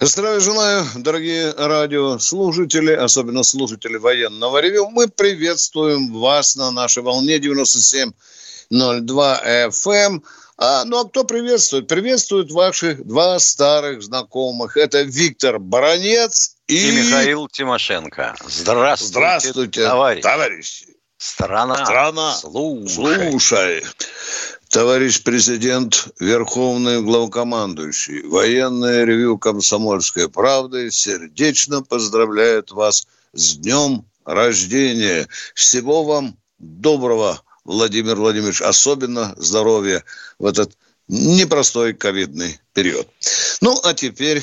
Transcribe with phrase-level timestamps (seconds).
[0.00, 4.90] Здравия желаю, дорогие радиослушатели, особенно слушатели военного ревю.
[4.90, 8.10] Мы приветствуем вас на нашей волне 97.02
[8.70, 10.22] FM.
[10.58, 11.88] А, ну, а кто приветствует?
[11.88, 14.76] Приветствуют ваши два старых знакомых.
[14.76, 16.88] Это Виктор Баранец и...
[16.88, 18.36] И Михаил Тимошенко.
[18.46, 20.22] Здравствуйте, Здравствуйте товарищ.
[20.22, 20.86] товарищи.
[21.18, 23.30] Страна, Страна, слушай.
[23.30, 23.82] слушай.
[24.70, 35.28] Товарищ президент, верховный главкомандующий, военное ревю «Комсомольской правды» сердечно поздравляет вас с днем рождения.
[35.54, 40.04] Всего вам доброго, Владимир Владимирович, особенно здоровья
[40.38, 40.76] в этот
[41.08, 43.08] непростой ковидный период.
[43.60, 44.42] Ну, а теперь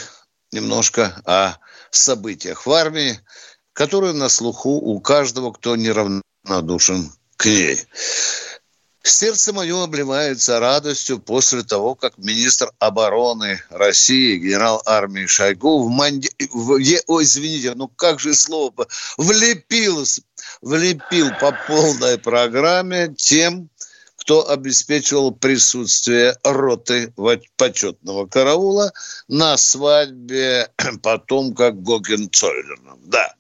[0.52, 1.58] немножко о
[1.92, 3.19] событиях в армии,
[3.73, 7.78] которые на слуху у каждого, кто неравнодушен к ней.
[9.06, 16.30] Сердце мое обливается радостью после того, как министр обороны России, генерал армии Шойгу в Манди...
[16.52, 16.80] в...
[17.08, 18.88] Ой, извините, ну как же слово
[19.18, 20.06] влепил,
[20.62, 23.70] влепил по полной программе тем,
[24.16, 27.14] кто обеспечивал присутствие роты
[27.58, 28.94] почетного караула
[29.28, 30.72] на свадьбе
[31.04, 32.96] потомка Гогенцоллерна.
[33.04, 33.36] Да.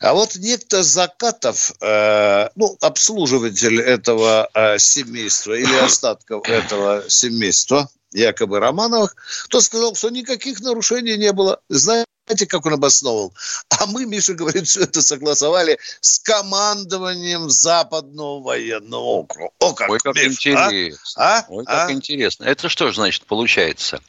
[0.00, 8.60] А вот некто Закатов, э, ну, обслуживатель этого э, семейства или остатков этого семейства, якобы
[8.60, 9.14] Романовых,
[9.50, 11.60] то сказал, что никаких нарушений не было.
[11.68, 12.06] Знаете,
[12.48, 13.34] как он обосновывал?
[13.68, 19.52] А мы, Миша говорит, все это согласовали с командованием Западного военного округа.
[19.58, 20.98] О, как, Ой, как Миш, интересно.
[21.16, 21.44] А?
[21.50, 21.82] Ой, А?
[21.82, 22.44] как интересно.
[22.44, 24.00] Это что же значит получается?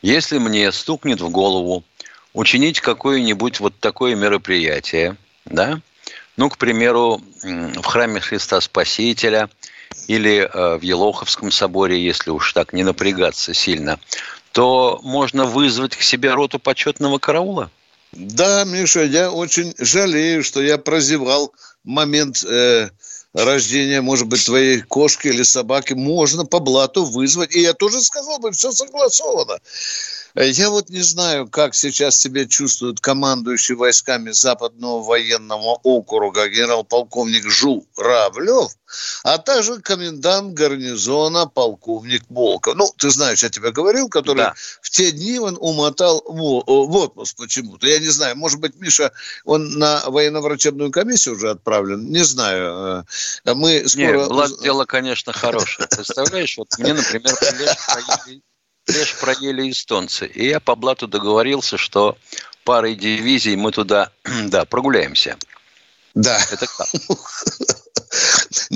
[0.00, 1.84] Если мне стукнет в голову
[2.32, 5.80] учинить какое-нибудь вот такое мероприятие, да,
[6.36, 9.48] ну, к примеру, в храме Христа Спасителя
[10.06, 13.98] или э, в Елоховском соборе, если уж так не напрягаться сильно,
[14.52, 17.70] то можно вызвать к себе роту почетного караула.
[18.12, 21.52] Да, Миша, я очень жалею, что я прозевал
[21.84, 22.88] момент э,
[23.34, 25.92] рождения, может быть, твоей кошки или собаки.
[25.92, 27.54] Можно по блату вызвать.
[27.54, 29.58] И я тоже сказал бы, все согласовано.
[30.36, 38.70] Я вот не знаю, как сейчас себя чувствует командующий войсками Западного военного округа генерал-полковник Журавлев,
[39.24, 42.74] а также комендант гарнизона полковник Волков.
[42.74, 44.54] Ну, ты знаешь, я тебе говорил, который Да.
[44.82, 47.86] в те дни он умотал в, в отпуск почему-то.
[47.86, 49.12] Я не знаю, может быть, Миша,
[49.44, 52.10] он на военно-врачебную комиссию уже отправлен?
[52.10, 53.06] Не знаю.
[53.46, 54.18] Э, Мы скоро...
[54.18, 55.88] Нет, блат дело, конечно, хорошее.
[55.88, 57.34] Представляешь, вот мне, например,
[58.86, 60.26] плешь проели, эстонцы.
[60.26, 62.16] И я по блату договорился, что
[62.64, 64.10] парой дивизий мы туда,
[64.46, 65.36] да, прогуляемся.
[66.14, 66.38] Да.
[66.50, 66.86] Это как?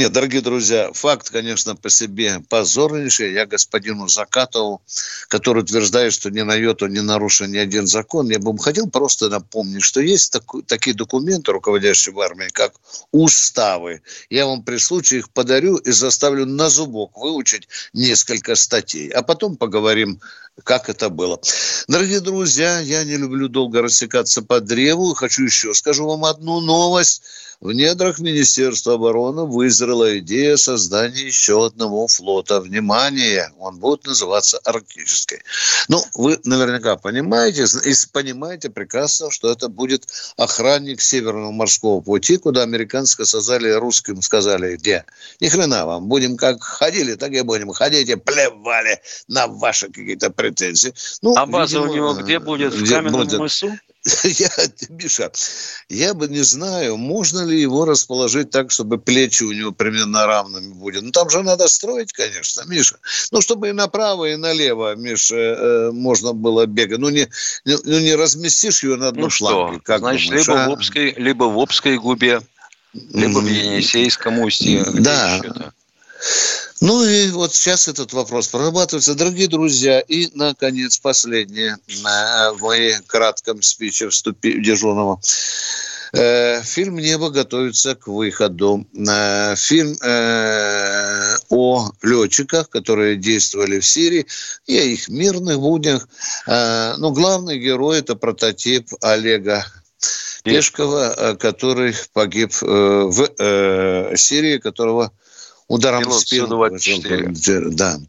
[0.01, 3.35] Нет, дорогие друзья, факт, конечно, по себе позорнейший.
[3.35, 4.81] Я господину Закатову,
[5.29, 9.29] который утверждает, что ни на йоту не нарушен ни один закон, я бы хотел просто
[9.29, 12.77] напомнить, что есть таку- такие документы, руководящие в армии, как
[13.11, 14.01] уставы.
[14.31, 19.11] Я вам при случае их подарю и заставлю на зубок выучить несколько статей.
[19.11, 20.19] А потом поговорим,
[20.65, 21.41] как это было.
[21.89, 25.15] Дорогие друзья, я не люблю долго рассекаться по древу.
[25.15, 27.23] Хочу еще скажу вам одну новость.
[27.61, 32.59] В недрах Министерства обороны вызрела идея создания еще одного флота.
[32.59, 35.41] Внимание, он будет называться Арктический.
[35.89, 40.07] Ну, вы наверняка понимаете, и понимаете прекрасно, что это будет
[40.39, 45.05] охранник Северного морского пути, куда американцы сказали русским, сказали, где?
[45.41, 50.31] Ни хрена вам, будем как ходили, так и будем ходить и плевали на ваши какие-то
[50.51, 50.93] претензии.
[51.23, 52.75] Ну, А база у видимо, него где будет?
[52.75, 53.39] В где каменном будет?
[53.39, 53.73] мысу?
[54.25, 54.49] Я,
[54.89, 55.31] Миша,
[55.91, 60.73] я бы не знаю, можно ли его расположить так, чтобы плечи у него примерно равными
[60.73, 61.01] были.
[61.01, 62.97] Ну, там же надо строить, конечно, Миша.
[63.31, 66.99] Ну, чтобы и направо, и налево, Миша, э, можно было бегать.
[66.99, 67.29] Ну, не,
[67.67, 69.81] не- ну, не разместишь ее на одну Ну что, фланге.
[69.85, 70.69] Как значит, думаешь, либо а?
[70.69, 72.41] в, Обской, либо в Обской губе,
[72.95, 74.83] либо в Енисейском устье.
[74.95, 75.43] Да.
[76.81, 79.15] Ну и вот сейчас этот вопрос прорабатывается.
[79.15, 85.21] Дорогие друзья, и, наконец, последнее на- в моей кратком спиче вступи, дежурного.
[86.13, 88.87] Э, Фильм «Небо» готовится к выходу.
[88.95, 94.27] Э, Фильм э, о летчиках, которые действовали в Сирии,
[94.67, 96.09] и о их мирных буднях.
[96.47, 99.67] Э, Но главный герой– это прототип Олега
[100.45, 105.13] Пешкова, который погиб в Сирии, которого
[105.71, 107.71] ударом Пилот в спину.
[107.71, 108.01] Да.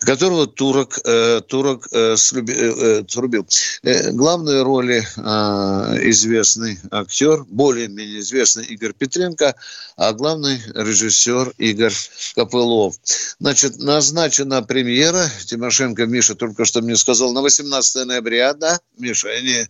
[0.00, 3.46] Которого турок, э, турок э, слюби, э, срубил.
[3.82, 9.54] Э, главной роли э, известный актер, более-менее известный Игорь Петренко,
[9.96, 11.94] а главный режиссер Игорь
[12.34, 12.96] Копылов.
[13.40, 15.30] Значит, назначена премьера.
[15.44, 19.66] Тимошенко Миша только что мне сказал на 18 ноября, да, Миша, они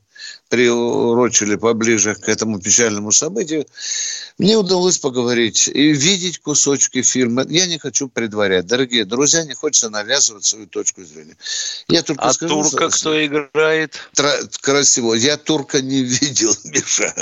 [0.49, 3.67] приурочили поближе к этому печальному событию.
[4.39, 7.45] Мне удалось поговорить и видеть кусочки фильма.
[7.49, 8.67] Я не хочу предварять.
[8.67, 11.37] Дорогие друзья, не хочется навязывать свою точку зрения.
[11.89, 12.99] Я только а скажу, турка что...
[12.99, 13.99] кто играет?
[14.15, 15.15] Тра- красиво.
[15.15, 17.15] Я турка не видел, Миша.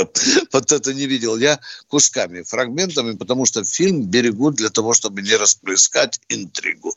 [0.52, 1.36] Вот это не видел.
[1.36, 6.94] Я кусками, фрагментами, потому что фильм берегут для того, чтобы не расплескать интригу.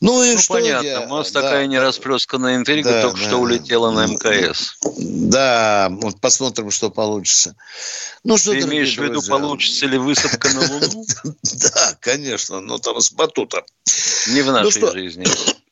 [0.00, 0.86] Ну и ну, что понятно.
[0.86, 1.00] Я...
[1.02, 1.42] У нас да.
[1.42, 3.26] такая не расплесканная интрига да, только да.
[3.26, 4.78] что улетела на МКС.
[5.16, 7.56] Да, вот посмотрим, что получится.
[8.22, 11.06] Ну, что, Ты имеешь в виду, получится ли высадка на Луну?
[11.42, 13.64] Да, конечно, но там с батута.
[14.28, 15.24] Не в нашей ну жизни.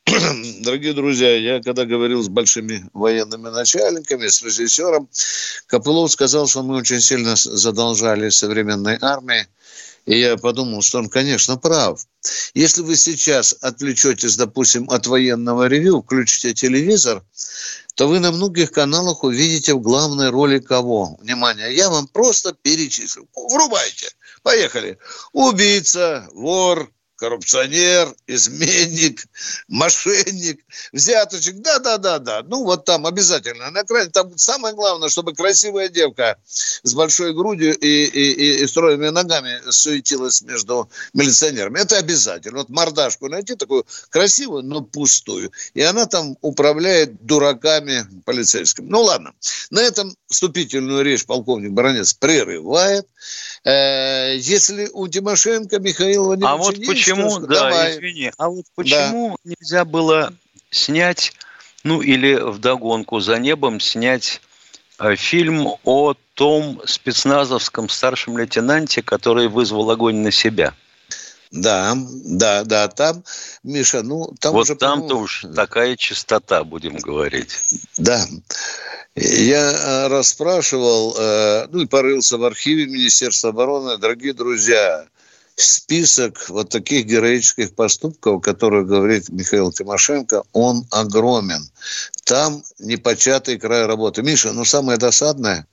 [0.62, 5.08] Дорогие друзья, я когда говорил с большими военными начальниками, с режиссером,
[5.66, 9.46] Копылов сказал, что мы очень сильно задолжали современной армии.
[10.06, 12.06] И я подумал, что он, конечно, прав.
[12.52, 17.22] Если вы сейчас отвлечетесь, допустим, от военного ревю, включите телевизор,
[17.94, 21.16] то вы на многих каналах увидите в главной роли кого?
[21.20, 23.28] Внимание, я вам просто перечислю.
[23.34, 24.10] Врубайте.
[24.42, 24.98] Поехали.
[25.32, 29.24] Убийца, вор, коррупционер, изменник,
[29.68, 30.60] мошенник,
[30.92, 31.56] взяточек.
[31.56, 32.42] Да, да, да, да.
[32.44, 34.10] Ну, вот там обязательно на экране.
[34.10, 36.38] Там самое главное, чтобы красивая девка
[36.82, 41.80] с большой грудью и, и, и, и стройными ногами суетилась между милиционерами.
[41.80, 42.58] Это обязательно.
[42.58, 45.52] Вот мордашку найти такую красивую, но пустую.
[45.74, 48.86] И она там управляет дураками полицейскими.
[48.88, 49.32] Ну, ладно.
[49.70, 53.06] На этом вступительную речь полковник Баранец прерывает.
[53.64, 57.92] Э, если у Тимошенко Михаил Владимирович А вот почему, да, давай.
[57.92, 59.50] извини, а вот почему да.
[59.58, 60.34] нельзя было
[60.70, 61.32] снять,
[61.82, 64.42] ну или вдогонку за небом снять
[64.98, 70.74] э, фильм о том спецназовском старшем лейтенанте, который вызвал огонь на себя?
[71.50, 73.22] Да, да, да, там,
[73.62, 74.74] Миша, ну, там вот уже...
[74.74, 77.56] там-то уж такая чистота, будем говорить.
[77.96, 78.26] Да.
[79.16, 85.06] Я э, расспрашивал, э, ну и порылся в архиве Министерства обороны, дорогие друзья,
[85.54, 91.70] список вот таких героических поступков, которые говорит Михаил Тимошенко, он огромен.
[92.24, 94.22] Там непочатый край работы.
[94.22, 95.68] Миша, ну самое досадное,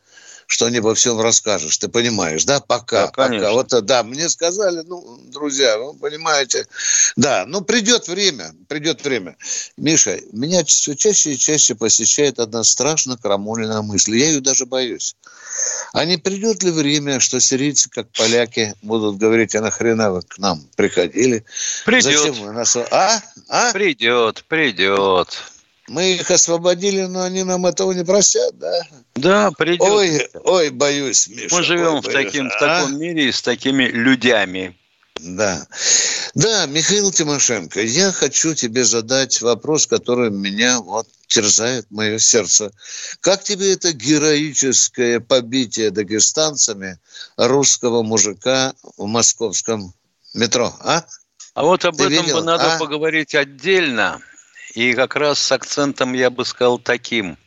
[0.52, 1.78] что не во всем расскажешь.
[1.78, 2.60] Ты понимаешь, да?
[2.60, 3.52] Пока, да, пока.
[3.52, 6.68] Вот, да, мне сказали, ну, друзья, вы понимаете.
[7.16, 9.38] Да, ну, придет время, придет время.
[9.78, 14.18] Миша, меня все чаще и чаще посещает одна страшно крамольная мысль.
[14.18, 15.16] Я ее даже боюсь.
[15.94, 20.38] А не придет ли время, что сирийцы, как поляки, будут говорить, а нахрена вы к
[20.38, 21.46] нам приходили?
[21.86, 22.04] Придет.
[22.04, 22.76] Зачем вы нас...
[22.76, 23.22] А?
[23.48, 23.72] А?
[23.72, 25.30] Придет, придет.
[25.88, 28.82] Мы их освободили, но они нам этого не простят, да?
[29.16, 29.82] Да, придет.
[29.82, 31.56] Ой, ой, боюсь, Миша.
[31.56, 32.50] Мы живем ой, в, таким, а?
[32.50, 34.76] в таком мире с такими людьми.
[35.20, 35.68] Да.
[36.34, 42.72] Да, Михаил Тимошенко, я хочу тебе задать вопрос, который меня вот терзает мое сердце.
[43.20, 46.98] Как тебе это героическое побитие дагестанцами
[47.38, 49.94] русского мужика в московском
[50.34, 51.06] метро, а?
[51.54, 52.38] А вот об Ты этом видел?
[52.38, 52.80] бы надо а?
[52.80, 54.22] поговорить отдельно.
[54.74, 57.38] И как раз с акцентом я бы сказал таким.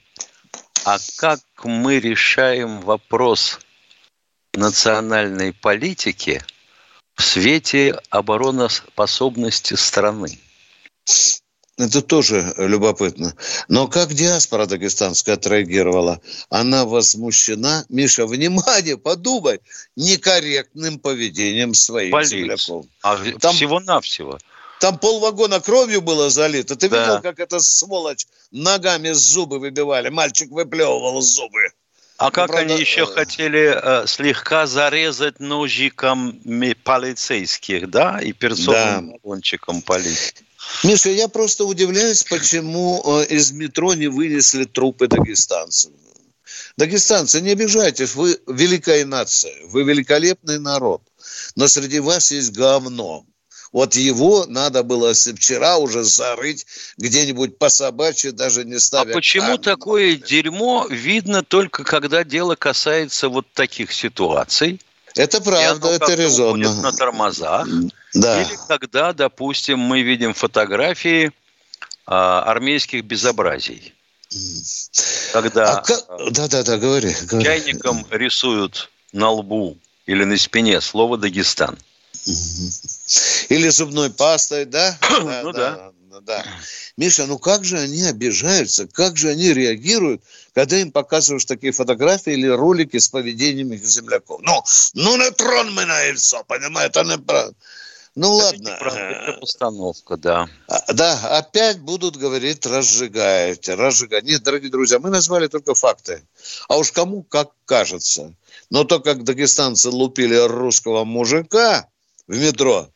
[0.85, 3.61] А как мы решаем вопрос
[4.52, 6.43] национальной политики
[7.14, 10.38] в свете обороноспособности страны?
[11.76, 13.35] Это тоже любопытно.
[13.69, 16.21] Но как диаспора дагестанская отреагировала?
[16.50, 19.61] Она возмущена, Миша, внимание, подумай,
[19.97, 22.87] некорректным поведением своих земляков.
[23.02, 23.54] А Там...
[23.54, 24.38] всего-навсего.
[24.84, 26.76] Там полвагона кровью было залито.
[26.76, 27.00] Ты да.
[27.00, 30.10] видел, как эта сволочь ногами зубы выбивали?
[30.10, 31.72] Мальчик выплевывал зубы.
[32.18, 33.06] А как правда, они еще э...
[33.06, 36.38] хотели э, слегка зарезать ножиком
[36.84, 39.16] полицейских, да, и персонным да.
[39.22, 40.34] баллончиком полиции?
[40.82, 45.92] Миша, я просто удивляюсь, почему э, из метро не вынесли трупы дагестанцев.
[46.76, 51.00] Дагестанцы, не обижайтесь, вы великая нация, вы великолепный народ,
[51.56, 53.24] но среди вас есть говно.
[53.75, 56.64] Вот его надо было вчера уже зарыть
[56.97, 59.11] где-нибудь по собачьи, даже не ставя...
[59.11, 59.62] А почему камень.
[59.62, 64.81] такое дерьмо видно только когда дело касается вот таких ситуаций?
[65.16, 66.73] Это правда, это резонно.
[66.83, 67.66] на тормозах.
[68.14, 68.43] Да.
[68.43, 71.33] Или когда, допустим, мы видим фотографии
[72.07, 73.93] а, армейских безобразий.
[75.33, 77.45] Когда А Да-да-да, говори, говори.
[77.45, 79.76] чайником рисуют на лбу
[80.07, 81.76] или на спине слово «Дагестан».
[82.26, 84.99] Или зубной пастой, да?
[85.43, 85.93] Ну да.
[86.23, 86.45] да.
[86.97, 90.23] Миша, ну как же они обижаются, как же они реагируют,
[90.54, 94.40] когда им показываешь такие фотографии или ролики с поведением их земляков?
[94.43, 94.62] Ну,
[94.95, 97.54] ну не тронь меня и все, понимаете, это неправда.
[98.14, 98.69] Ну ладно.
[98.71, 100.49] Неправда, это постановка, да.
[100.69, 104.26] А, Да, опять будут говорить, разжигаете, разжигаете.
[104.28, 106.23] Нет, дорогие друзья, мы назвали только факты.
[106.69, 108.33] А уж кому как кажется.
[108.71, 111.88] Но то, как дагестанцы лупили русского мужика
[112.26, 112.90] в метро,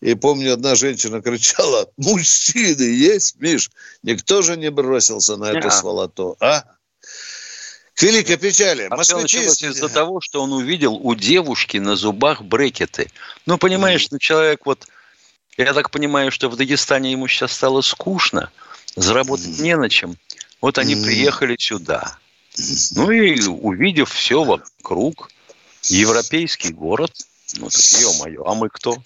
[0.00, 3.70] и помню, одна женщина кричала, мужчины есть, Миш?
[4.02, 5.70] Никто же не бросился на эту Да.
[5.70, 6.64] сволоту, а?
[7.94, 8.88] К великой печали.
[8.90, 13.10] А все началось из-за того, что он увидел у девушки на зубах брекеты.
[13.46, 14.86] Ну, понимаешь, ну, человек вот...
[15.56, 18.50] Я так понимаю, что в Дагестане ему сейчас стало скучно,
[18.96, 20.16] заработать не на чем.
[20.60, 22.18] Вот они приехали сюда.
[22.96, 25.30] Ну и увидев все вокруг,
[25.84, 27.12] европейский город,
[27.56, 28.96] ну, так, ё-моё, а мы кто?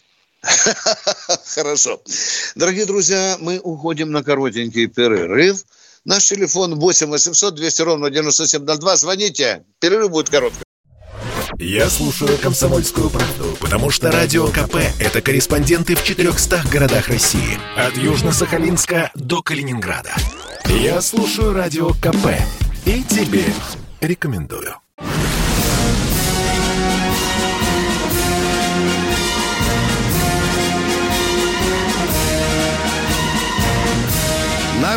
[1.54, 2.00] Хорошо.
[2.54, 5.64] Дорогие друзья, мы уходим на коротенький перерыв.
[6.04, 8.96] Наш телефон 8 800 200 ровно 9702.
[8.96, 9.64] Звоните.
[9.80, 10.62] Перерыв будет короткий.
[11.58, 17.58] Я слушаю «Комсомольскую правду», потому что «Радио КП»— это корреспонденты в 400 городах России.
[17.76, 20.14] От Южно-Сахалинска до Калининграда.
[20.66, 22.38] Я слушаю «Радио КП»
[22.86, 23.44] и тебе
[24.00, 24.76] рекомендую.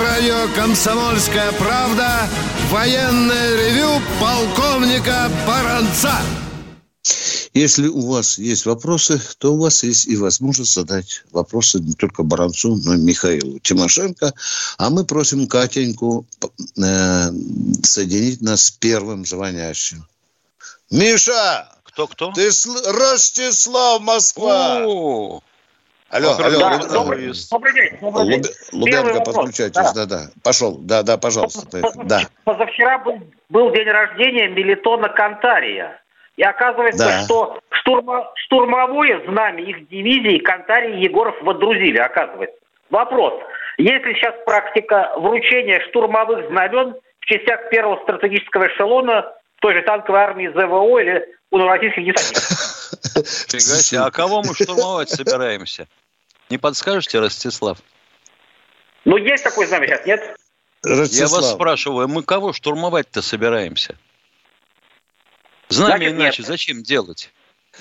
[0.01, 2.27] Радио «Комсомольская правда»
[2.69, 6.13] военное ревю полковника Баранца.
[7.53, 12.23] Если у вас есть вопросы, то у вас есть и возможность задать вопросы не только
[12.23, 14.33] Баранцу, но и Михаилу Тимошенко.
[14.77, 16.25] А мы просим Катеньку
[16.77, 17.31] э,
[17.83, 20.05] соединить нас с первым звонящим.
[20.89, 22.31] Миша, Кто-кто?
[22.31, 24.83] ты сл- Ростислав, Москва.
[24.85, 25.41] О,
[26.11, 28.41] Алло, алло, да, Луб- добрый- Добрый день, добрый день.
[28.41, 29.91] Луб- Лубенко, подключайтесь.
[29.93, 30.21] Да, да.
[30.43, 30.77] Пошел.
[30.77, 31.81] Да, да, пожалуйста.
[32.03, 32.21] Да.
[32.43, 36.01] Позавчера был, был день рождения Мелитона Кантария.
[36.35, 37.23] И оказывается, Да.
[37.23, 42.57] что штурма, штурмовое знамя их дивизии Кантарий и Егоров водрузили, оказывается.
[42.89, 43.33] Вопрос.
[43.77, 49.81] Есть ли сейчас практика вручения штурмовых знамен в частях первого стратегического эшелона в той же
[49.83, 52.67] танковой армии ЗВО или у российских десантников?
[53.49, 54.01] фига себе.
[54.01, 55.87] А кого мы штурмовать собираемся?
[56.51, 57.77] Не подскажете, Ростислав?
[59.05, 60.35] Ну, есть такое знамя сейчас, нет?
[60.83, 63.95] Я Ростислав, вас спрашиваю, мы кого штурмовать-то собираемся?
[65.69, 66.47] Знамя Значит, иначе нет.
[66.47, 67.31] зачем делать?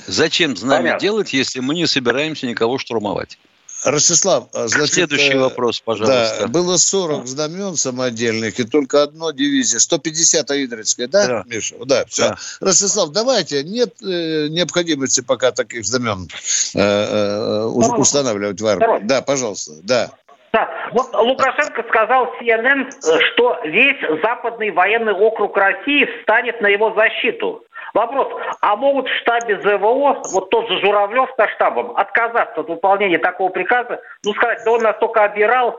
[0.07, 1.00] Зачем знамя Понятно.
[1.00, 3.41] делать, если мы не собираемся никого штурмовать?
[3.85, 6.37] Ростислав, а, значит, Следующий э, вопрос, пожалуйста.
[6.41, 9.79] Да, было 40 знамен самодельных и только одно дивизия.
[9.79, 11.45] 150 Идрицкая, да, Да.
[11.47, 11.77] Миша?
[11.87, 12.29] Да, все.
[12.31, 12.37] Да.
[12.61, 16.29] Ростислав, давайте, нет э, необходимости пока таких знамен
[16.75, 18.01] э, э, у- Давай.
[18.01, 19.01] устанавливать в армии.
[19.05, 20.11] Да, пожалуйста, да.
[20.53, 26.93] Да, вот Лукашенко сказал CNN, э, что весь западный военный округ России встанет на его
[26.95, 27.63] защиту.
[27.95, 28.29] Вопрос,
[28.61, 33.49] а могут в штабе ЗВО, вот тот же Журавлев со штабом, отказаться от выполнения такого
[33.51, 35.77] приказа, ну сказать, да он нас только обирал,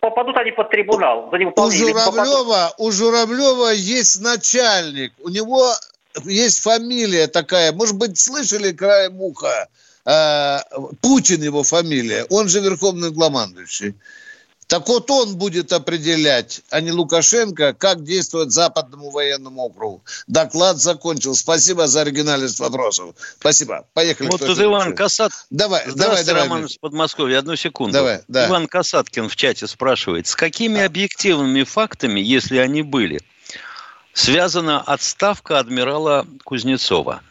[0.00, 1.94] попадут они под трибунал за У невыполнение.
[1.94, 5.70] Попадут- Журавлева, у Журавлева есть начальник, у него
[6.24, 9.68] есть фамилия такая, может быть, слышали краем уха,
[10.06, 10.58] э,
[11.02, 13.94] Путин его фамилия, он же верховный главмандующий.
[14.70, 20.04] Так вот он будет определять, а не Лукашенко, как действовать Западному военному округу.
[20.28, 21.34] Доклад закончил.
[21.34, 23.16] Спасибо за оригинальность вопросов.
[23.40, 23.84] Спасибо.
[23.94, 24.28] Поехали.
[24.28, 24.60] Вот тут?
[24.60, 25.32] Иван Касат.
[25.50, 26.44] Давай, давай, давай.
[26.44, 27.40] Роман из Подмосковья.
[27.40, 27.94] Одну секунду.
[27.94, 28.46] Давай, да.
[28.46, 33.20] Иван Касаткин в чате спрашивает, с какими объективными фактами, если они были,
[34.12, 37.22] связана отставка адмирала Кузнецова?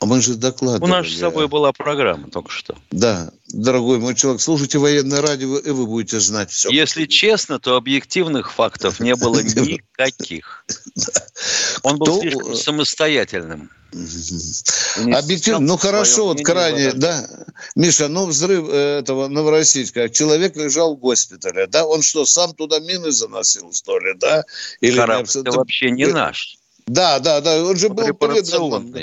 [0.00, 0.84] А мы же докладывали.
[0.84, 2.76] У нас с собой была программа только что.
[2.92, 6.70] Да, дорогой мой человек, слушайте военное радио, и вы будете знать все.
[6.70, 10.64] Если честно, то объективных фактов не было никаких.
[11.82, 13.70] Он был слишком самостоятельным.
[13.92, 17.28] Объективно, ну хорошо, вот крайне, да.
[17.74, 21.86] Миша, ну взрыв э, этого Новороссийска, человек лежал в госпитале, да?
[21.86, 24.44] Он что, сам туда мины заносил, что ли, да?
[24.80, 26.58] Или абсолютно- вообще не наш.
[26.86, 28.94] Да, да, да, он же был передан.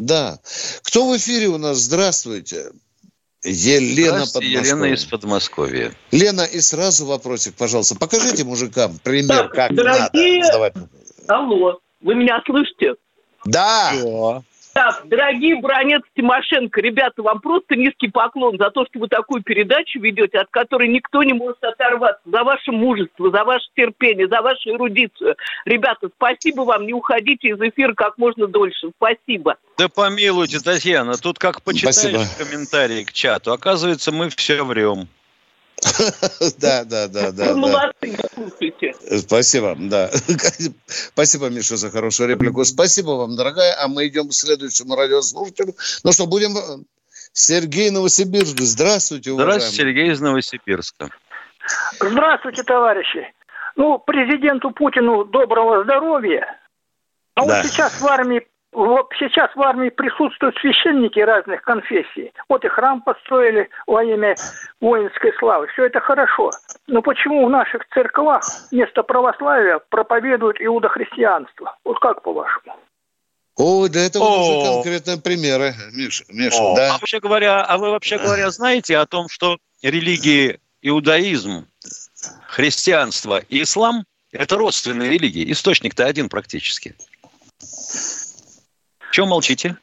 [0.00, 0.38] Да.
[0.82, 1.78] Кто в эфире у нас?
[1.78, 2.72] Здравствуйте.
[3.42, 5.88] Елена Здравствуйте, Елена из Подмосковья.
[5.88, 5.92] Подмосковья.
[6.10, 7.94] Лена, и сразу вопросик, пожалуйста.
[7.96, 10.74] Покажите мужикам пример, Так, как дорогие- надо сдавать.
[11.26, 12.94] Алло, вы меня слышите?
[13.46, 13.92] Да,
[14.72, 20.00] Так, дорогие бронец Тимошенко, ребята, вам просто низкий поклон за то, что вы такую передачу
[20.00, 22.22] ведете, от которой никто не может оторваться.
[22.24, 25.36] За ваше мужество, за ваше терпение, за вашу эрудицию.
[25.64, 28.90] Ребята, спасибо вам, не уходите из эфира как можно дольше.
[28.96, 29.56] Спасибо.
[29.76, 32.24] Да помилуйте, Татьяна, тут как почитаешь Спасибо.
[32.38, 35.08] комментарии к чату, оказывается, мы все врем.
[36.58, 37.54] Да, да, да, да.
[37.54, 38.94] Молодцы, слушайте.
[39.18, 40.10] Спасибо, да.
[40.86, 42.64] Спасибо, Миша, за хорошую реплику.
[42.64, 43.76] Спасибо вам, дорогая.
[43.82, 45.74] А мы идем к следующему радиослушателю.
[46.04, 46.56] Ну что, будем...
[47.32, 48.58] Сергей Новосибирск.
[48.60, 49.60] Здравствуйте, уважаемый.
[49.60, 51.10] Здравствуйте, Сергей из Новосибирска.
[52.00, 53.32] Здравствуйте, товарищи.
[53.76, 56.58] Ну, президенту Путину доброго здоровья.
[57.34, 57.62] А да.
[57.62, 62.32] вот сейчас в армии Сейчас в армии присутствуют священники разных конфессий.
[62.48, 64.36] Вот и храм построили во имя
[64.80, 65.66] воинской славы.
[65.68, 66.50] Все это хорошо.
[66.86, 71.76] Но почему в наших церквах вместо православия проповедуют иудохристианство?
[71.84, 72.76] Вот как по-вашему?
[73.56, 76.24] О, да это вот уже конкретные примеры, Миша.
[76.28, 76.90] Миша да?
[76.90, 81.66] А вообще говоря, а вы вообще говоря знаете о том, что религии иудаизм,
[82.46, 85.50] христианство и ислам– это родственные религии.
[85.52, 86.94] Источник-то один практически.
[89.10, 89.76] Чего молчите?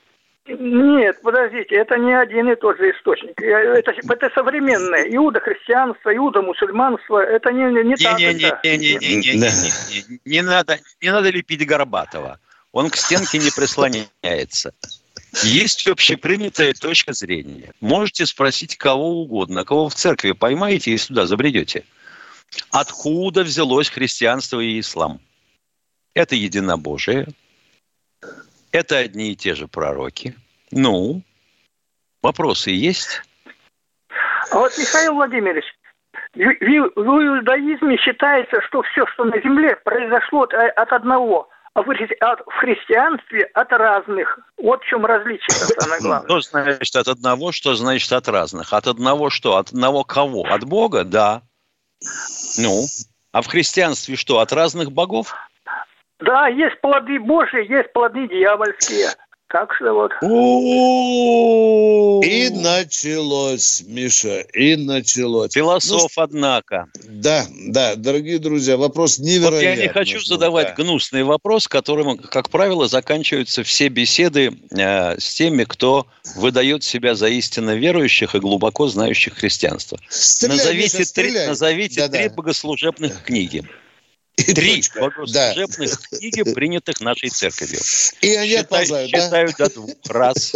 [0.48, 3.40] Нет, подождите, это не один и тот же источник.
[3.42, 5.04] Это, это современное.
[5.10, 8.18] Иуда христианство, иуда мусульманство, это не, не, не так.
[8.18, 12.40] Не, не, не, не, не, не, не, не, не, надо, не надо лепить Горбатова.
[12.72, 14.74] Он к стенке не прислоняется.
[15.44, 17.74] Есть общепринятая точка зрения.
[17.82, 21.84] Можете спросить кого угодно, кого в церкви поймаете и сюда забредете.
[22.72, 25.20] Откуда взялось христианство и ислам?
[26.14, 27.28] Это единобожие,
[28.72, 30.36] это одни и те же пророки.
[30.72, 31.22] Ну,
[32.22, 33.22] вопросы есть?
[34.52, 35.66] А вот, Михаил Владимирович,
[36.34, 43.44] в, иудаизме считается, что все, что на земле, произошло от, от одного, а в, христианстве
[43.54, 44.40] от разных.
[44.58, 46.26] Вот в чем различие, самое главное.
[46.26, 48.74] Что значит от одного, что значит от разных?
[48.74, 49.58] От одного что?
[49.58, 50.44] От одного кого?
[50.44, 51.04] От Бога?
[51.04, 51.44] Да.
[52.58, 52.86] Ну,
[53.32, 54.40] а в христианстве что?
[54.40, 55.36] От разных богов?
[56.20, 59.10] Да, есть плоды Божьи, есть плоды дьявольские.
[59.50, 60.12] Так что вот.
[62.26, 65.54] И началось, Миша, и началось.
[65.54, 66.88] Философ, ну, однако.
[67.08, 69.70] Да, да, дорогие друзья, вопрос невероятный.
[69.70, 70.84] Вот я не хочу задавать да.
[70.84, 77.30] гнусный вопрос, которым, как правило, заканчиваются все беседы э, с теми, кто выдает себя за
[77.30, 79.98] истинно верующих и глубоко знающих христианство.
[80.10, 82.36] Стреляй, назовите Миша, три, назовите да, три да.
[82.36, 83.64] богослужебных книги.
[84.38, 86.18] И Три богослужебных да.
[86.18, 87.80] книги, принятых нашей церковью.
[88.22, 89.66] И они Считай, отползают, Считаю да?
[89.66, 90.54] до двух раз.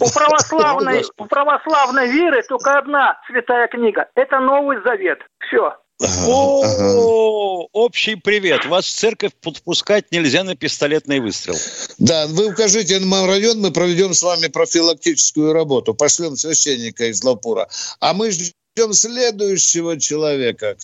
[0.00, 4.08] У православной, у православной веры только одна святая книга.
[4.14, 5.20] Это Новый Завет.
[5.46, 5.74] Все.
[6.00, 7.68] О, ага.
[7.72, 8.66] общий привет.
[8.66, 11.56] Вас в церковь подпускать нельзя на пистолетный выстрел.
[11.98, 15.94] Да, вы укажите на район, мы проведем с вами профилактическую работу.
[15.94, 17.68] Пошлем священника из Лапура.
[17.98, 20.76] А мы ждем следующего человека.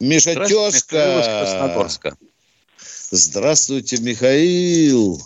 [0.00, 2.16] Миша Тезка.
[3.12, 5.20] Здравствуйте, Михаил.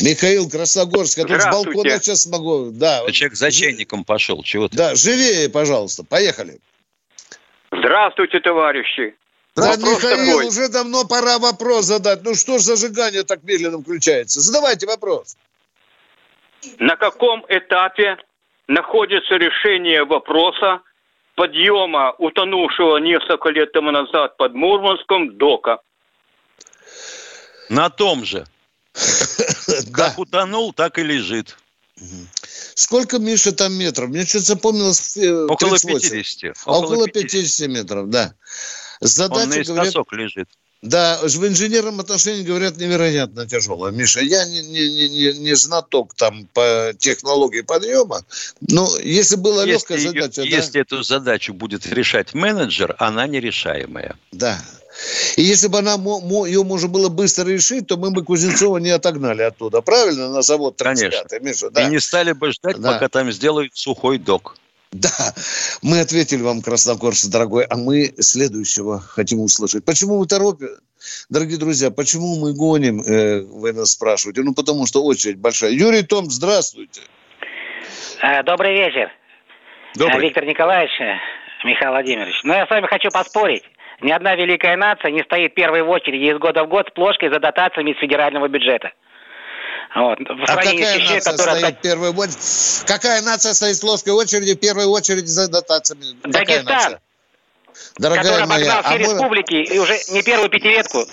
[0.00, 1.18] Михаил Красногорск.
[1.18, 2.70] Я тут с балкона сейчас могу.
[2.70, 3.10] Да.
[3.10, 4.42] Человек за чайником пошел.
[4.42, 4.76] Чего ты?
[4.76, 6.04] Да, живее, пожалуйста.
[6.04, 6.60] Поехали.
[7.72, 9.14] Здравствуйте, товарищи.
[9.56, 10.46] Да, вопрос Михаил, такой.
[10.46, 12.22] уже давно пора вопрос задать.
[12.22, 14.40] Ну что ж зажигание так медленно включается?
[14.40, 15.36] Задавайте вопрос.
[16.78, 18.16] На каком этапе
[18.68, 20.80] находится решение вопроса
[21.34, 25.80] подъема утонувшего несколько лет тому назад под Мурманском дока.
[27.68, 28.44] На том же.
[29.92, 31.56] Как утонул, так и лежит.
[32.74, 34.08] Сколько, Миша, там метров?
[34.08, 35.16] Мне что-то запомнилось.
[35.16, 36.56] Э, около 50.
[36.66, 38.34] Около 50 метров, да.
[39.00, 40.48] Задача, Он наискосок лежит.
[40.82, 43.90] Да, в инженерном отношении, говорят, невероятно тяжело.
[43.90, 48.24] Миша, я не, не, не, не знаток там по технологии подъема,
[48.60, 50.42] но если была если легкая задача...
[50.42, 50.56] Ее, да?
[50.56, 54.16] Если эту задачу будет решать менеджер, она нерешаемая.
[54.32, 54.60] Да.
[55.36, 59.42] И если бы она, ее можно было быстро решить, то мы бы Кузнецова не отогнали
[59.42, 61.48] оттуда, правильно, на завод 35 Конечно.
[61.48, 61.70] Миша?
[61.70, 61.86] Да.
[61.86, 62.92] И не стали бы ждать, да.
[62.92, 64.56] пока там сделают сухой док.
[64.92, 65.32] Да,
[65.82, 69.84] мы ответили вам, Красногорск, дорогой, а мы следующего хотим услышать.
[69.86, 70.72] Почему вы торопите?
[71.30, 74.42] Дорогие друзья, почему мы гоним, э, вы нас спрашиваете?
[74.42, 75.70] Ну, потому что очередь большая.
[75.72, 77.00] Юрий Том, здравствуйте.
[78.22, 79.10] Э, добрый вечер.
[79.96, 80.18] Добрый.
[80.18, 81.16] Э, Виктор Николаевич, э,
[81.64, 82.40] Михаил Владимирович.
[82.44, 83.64] Ну, я с вами хочу поспорить.
[84.02, 87.30] Ни одна великая нация не стоит первой в очереди из года в год с плошкой
[87.30, 88.92] за дотациями из федерального бюджета.
[89.94, 90.18] Вот.
[90.18, 91.58] В а какая нация которая...
[91.58, 92.86] стоит в первой очереди?
[92.86, 96.16] Какая нация стоит с ложкой очереди в первой очереди за дотациями?
[96.24, 96.98] Дагестан.
[97.98, 99.76] Дорогая который моя, обогнал все а республики мы...
[99.76, 101.04] и уже не первую пятилетку.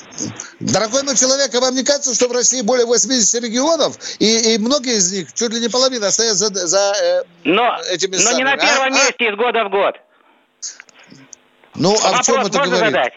[0.59, 4.57] Дорогой мой человек, а вам не кажется, что в России более 80 регионов, и, и
[4.57, 8.37] многие из них, чуть ли не половина, стоят за, за э, но, этими Но самыми.
[8.37, 8.89] не на первом а?
[8.89, 9.31] месте а?
[9.31, 9.95] из года в год.
[11.75, 12.79] Ну, а Вопрос в чем это говорит?
[12.79, 13.13] Задать?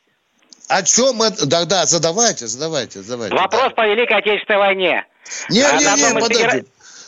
[0.69, 1.47] О чем это?
[1.47, 3.35] Да, да, задавайте, задавайте, задавайте.
[3.37, 3.71] Вопрос да.
[3.71, 5.07] по Великой Отечественной войне.
[5.49, 6.65] Не, а не, не, подождите.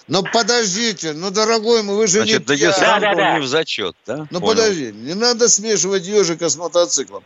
[0.07, 3.35] Ну подождите, ну дорогой мой, вы же Значит, не Дагестан да, да, да.
[3.35, 4.27] не в зачет, да?
[4.31, 4.49] Ну Понял.
[4.49, 7.25] подожди, не надо смешивать ежика с мотоциклом.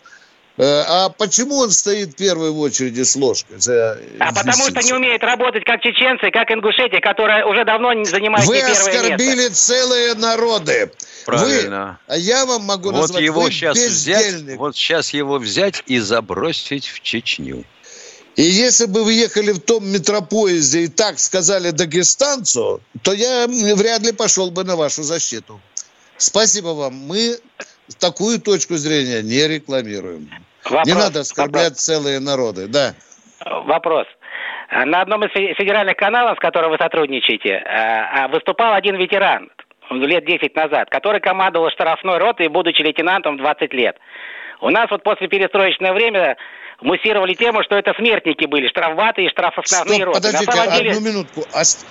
[0.59, 3.61] Э, а почему он стоит первой в очереди с ложкой?
[3.61, 8.05] За а потому что не умеет работать как чеченцы, как ингушетия, которые уже давно не
[8.05, 9.55] занимают Вы не первое оскорбили место.
[9.55, 10.91] целые народы.
[11.27, 12.01] Правильно.
[12.09, 15.85] Вы, а я вам могу вот назвать, его вы сейчас взять, Вот сейчас его взять
[15.87, 17.65] и забросить в Чечню.
[18.39, 24.03] И если бы вы ехали в том метропоезде и так сказали дагестанцу, то я вряд
[24.07, 25.61] ли пошел бы на вашу защиту.
[26.17, 26.95] Спасибо вам.
[26.95, 27.39] Мы
[27.99, 30.31] такую точку зрения не рекламируем.
[30.65, 31.83] Вопрос, не надо оскорблять вопрос.
[31.83, 32.69] целые народы.
[32.69, 32.95] Да.
[33.45, 34.07] Вопрос.
[34.71, 39.51] На одном из федеральных каналов, с которым вы сотрудничаете, э, а, выступал один ветеран
[39.91, 43.97] лет 10 назад, который командовал штрафной ротой, будучи лейтенантом 20 лет.
[44.61, 46.37] У нас вот после перестроечное время
[46.81, 50.21] муссировали тему, что это смертники были, штрафбаты и штрафосновные роты.
[50.21, 50.91] Подождите, деле...
[50.91, 51.45] одну минутку.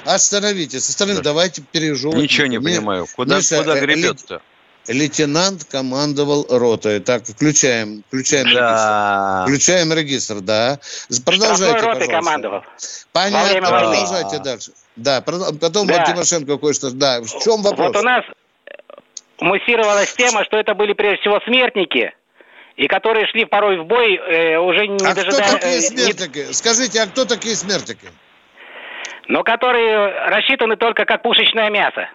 [0.06, 2.18] Остановитесь, остановитесь, давайте переживем.
[2.18, 3.06] Ничего не понимаю.
[3.16, 4.42] Куда, Миша, куда э, гребет-то?
[4.88, 7.02] Лейтенант командовал ротой.
[7.02, 9.44] Так, включаем, включаем да.
[9.46, 9.52] регистр.
[9.52, 10.80] Включаем регистр, да.
[11.26, 12.12] Продолжайте, роты пожалуйста.
[12.12, 12.64] командовал.
[13.12, 14.72] Понятно, продолжайте дальше.
[14.96, 16.06] Да, потом да.
[16.06, 16.92] Тимошенко кое-что.
[16.92, 17.94] Да, в чем вопрос?
[17.94, 18.24] Вот у нас
[19.40, 22.14] муссировалась тема, что это были прежде всего смертники,
[22.78, 25.50] и которые шли порой в бой, э, уже не а дожидаясь...
[25.50, 26.38] кто такие э, смертники?
[26.48, 26.54] Не...
[26.54, 28.08] Скажите, а кто такие смертники?
[29.28, 32.08] Но которые рассчитаны только как пушечное мясо.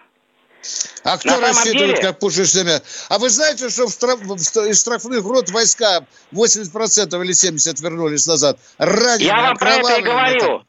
[1.03, 2.01] А кто рассчитывает, деле...
[2.01, 2.83] как пушечное мясо?
[3.09, 4.21] А вы знаете, что в штраф...
[4.21, 8.57] из штрафных рот войска 80% или 70% вернулись назад?
[8.77, 10.63] Раненые, Я вам про это и говорю.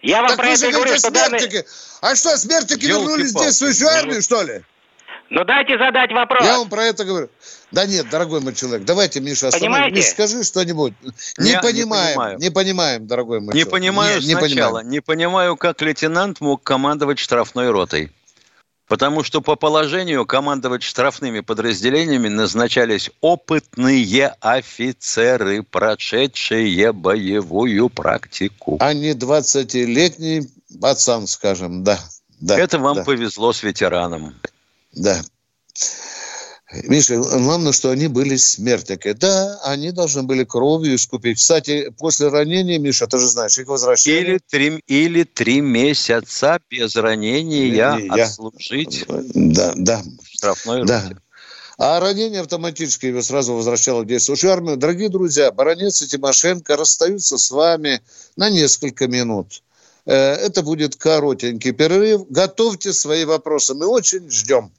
[0.00, 1.56] Я вам так про это и говорю, что смертники.
[1.56, 1.64] Данные...
[2.02, 4.62] А что, смертники вернулись в действующую армию, что ли?
[5.34, 6.44] Ну дайте задать вопрос.
[6.44, 7.28] Я вам про это говорю.
[7.72, 9.92] Да нет, дорогой мой человек, давайте, Миша, остановим.
[9.92, 10.94] Миша, скажи что-нибудь.
[11.38, 12.38] Не, Я понимаем, не, понимаю.
[12.38, 13.70] не понимаем, дорогой мой не человек.
[13.72, 18.12] Понимаю не, не понимаю Не понимаю, как лейтенант мог командовать штрафной ротой.
[18.86, 28.76] Потому что по положению командовать штрафными подразделениями назначались опытные офицеры, прошедшие боевую практику.
[28.80, 30.48] А не 20-летний
[30.80, 31.98] пацан, скажем, да.
[32.40, 33.04] да Это вам да.
[33.04, 34.34] повезло с ветераном.
[34.94, 35.22] Да.
[36.82, 39.12] Миша, главное, что они были смертники.
[39.12, 41.38] Да, они должны были кровью искупить.
[41.38, 44.16] Кстати, после ранения, Миша, ты же знаешь, их возвращали.
[44.16, 50.02] Или три, или три месяца без ранения я, отслужить да, да.
[50.32, 51.10] штрафной да.
[51.76, 54.76] А ранение автоматически его сразу возвращало в действующую армию.
[54.76, 58.00] Дорогие друзья, Баранец и Тимошенко расстаются с вами
[58.36, 59.62] на несколько минут.
[60.06, 62.28] Э, это будет коротенький перерыв.
[62.28, 63.74] Готовьте свои вопросы.
[63.74, 64.70] Мы очень ждем.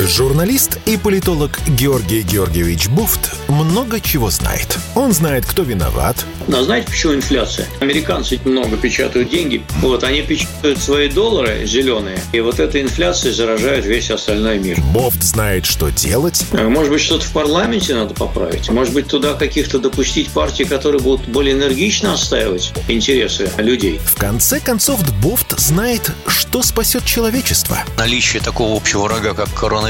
[0.00, 4.78] Журналист и политолог Георгий Георгиевич Буфт много чего знает.
[4.94, 6.24] Он знает, кто виноват.
[6.46, 7.66] Но знаете, почему инфляция?
[7.80, 9.60] Американцы много печатают деньги.
[9.80, 12.20] Вот, они печатают свои доллары зеленые.
[12.32, 14.80] И вот эта инфляция заражает весь остальной мир.
[14.94, 16.44] Бофт знает, что делать.
[16.52, 18.70] А, может быть, что-то в парламенте надо поправить?
[18.70, 24.00] Может быть, туда каких-то допустить партий, которые будут более энергично отстаивать интересы людей?
[24.04, 27.78] В конце концов, Бофт знает, что спасет человечество.
[27.98, 29.87] Наличие такого общего врага, как коронавирус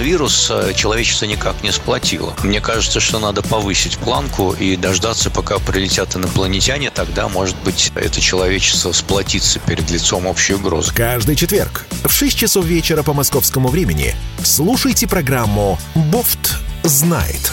[0.51, 2.35] э, человечество никак не сплотило.
[2.43, 8.21] Мне кажется, что надо повысить планку и дождаться, пока прилетят инопланетяне, тогда, может быть, это
[8.21, 10.93] человечество сплотится перед лицом общей угрозы.
[10.95, 17.53] Каждый четверг в 6 часов вечера по московскому времени слушайте программу «Бофт знает».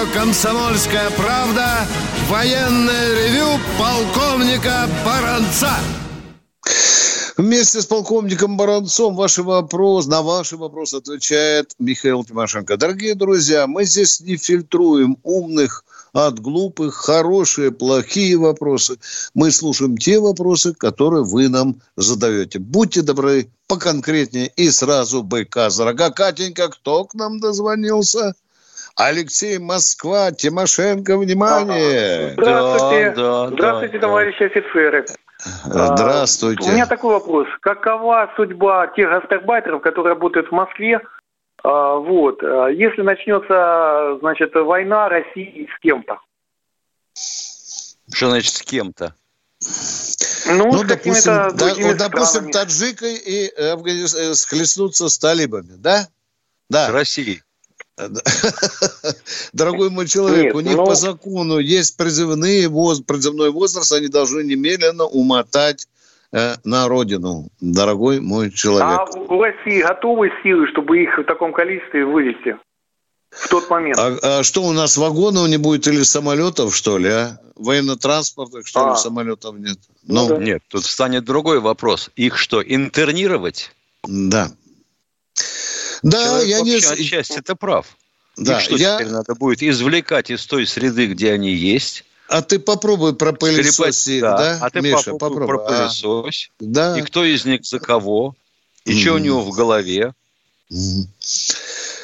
[0.00, 1.86] Радио «Комсомольская правда»
[2.28, 3.46] военное ревю
[3.78, 5.70] полковника Баранца.
[7.36, 12.76] Вместе с полковником Баранцом ваши вопросы, на ваши вопросы отвечает Михаил Тимошенко.
[12.76, 18.98] Дорогие друзья, мы здесь не фильтруем умных от глупых, хорошие, плохие вопросы.
[19.34, 22.58] Мы слушаем те вопросы, которые вы нам задаете.
[22.58, 26.10] Будьте добры, поконкретнее и сразу быка за рога.
[26.10, 28.34] Катенька, кто к нам дозвонился?
[28.96, 32.32] Алексей Москва, Тимошенко, внимание!
[32.32, 34.46] Здравствуйте, да, да, здравствуйте, да, товарищи да.
[34.46, 35.06] офицеры.
[35.64, 36.68] Здравствуйте.
[36.68, 37.46] У меня такой вопрос.
[37.60, 41.00] Какова судьба тех гастарбайтеров, которые работают в Москве?
[41.62, 42.42] А, вот.
[42.42, 46.18] Если начнется, значит, война России с кем-то?
[48.12, 49.14] Что значит с кем-то?
[50.46, 56.08] Ну, ну допустим, да, вот, допустим, таджикой и э, схлестнуться с талибами, да?
[56.68, 56.88] Да.
[56.88, 57.42] С Россией.
[59.52, 60.86] Дорогой мой человек, Нет, у них но...
[60.86, 65.86] по закону есть призывные воз, призывной возраст, они должны немедленно умотать
[66.32, 69.00] э, на родину, дорогой мой человек.
[69.00, 72.56] А у России готовы силы, чтобы их в таком количестве вывести?
[73.30, 73.98] в тот момент.
[73.98, 77.40] А, а что у нас вагонов не будет или самолетов, что ли, а?
[77.56, 78.90] Военно-транспортных, что а.
[78.90, 79.78] ли, самолетов нет?
[80.02, 80.38] Ну, ну да.
[80.38, 82.10] Нет, тут станет другой вопрос.
[82.16, 83.72] Их что, интернировать?
[84.06, 84.50] Да.
[86.02, 86.76] Да, Человек я не...
[86.76, 87.86] отчасти ты прав.
[88.36, 88.96] Да, Их что я...
[88.96, 92.04] теперь надо будет извлекать из той среды, где они есть?
[92.28, 94.36] А ты попробуй пропылесосить, да.
[94.36, 94.58] да?
[94.62, 95.46] А ты Миша, попробуй, попробуй.
[95.46, 96.50] пропылесось.
[96.52, 96.54] А.
[96.60, 96.98] Да.
[96.98, 98.34] И кто из них за кого?
[98.84, 99.00] И mm.
[99.00, 100.14] что у него в голове?
[100.72, 101.06] Mm.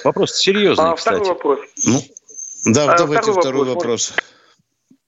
[0.04, 1.16] Вопрос серьезный, а, кстати.
[1.16, 1.60] Второй вопрос.
[1.84, 2.02] Ну,
[2.66, 4.10] да, а, давайте второй, второй вопрос.
[4.10, 4.26] вопрос.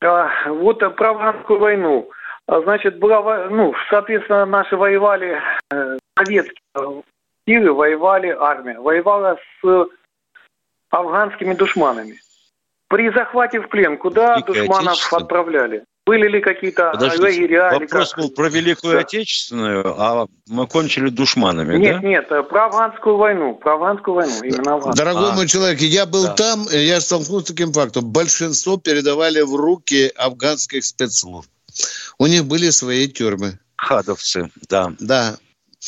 [0.00, 2.10] А, вот про афганскую войну.
[2.46, 5.38] А, значит, была, ну, соответственно, наши воевали,
[5.70, 7.02] э, советские
[7.48, 9.88] силы воевали, армия воевала с
[10.90, 12.20] афганскими душманами.
[12.88, 15.84] При захвате в плен куда Великое душманов отправляли?
[16.06, 17.70] Были ли какие-то лагеря?
[17.78, 19.00] Вопрос был про Великую да.
[19.00, 22.08] Отечественную, а мы кончили душманами, Нет, да?
[22.08, 24.94] нет, про афганскую войну, про афганскую войну, именно афганскую.
[24.96, 25.34] Дорогой а.
[25.34, 26.34] мой человек, я был да.
[26.34, 28.06] там, я столкнулся с таким фактом.
[28.06, 31.50] Большинство передавали в руки афганских спецслужб.
[32.18, 33.58] У них были свои тюрьмы.
[33.76, 34.92] Хадовцы, да.
[34.98, 35.36] Да.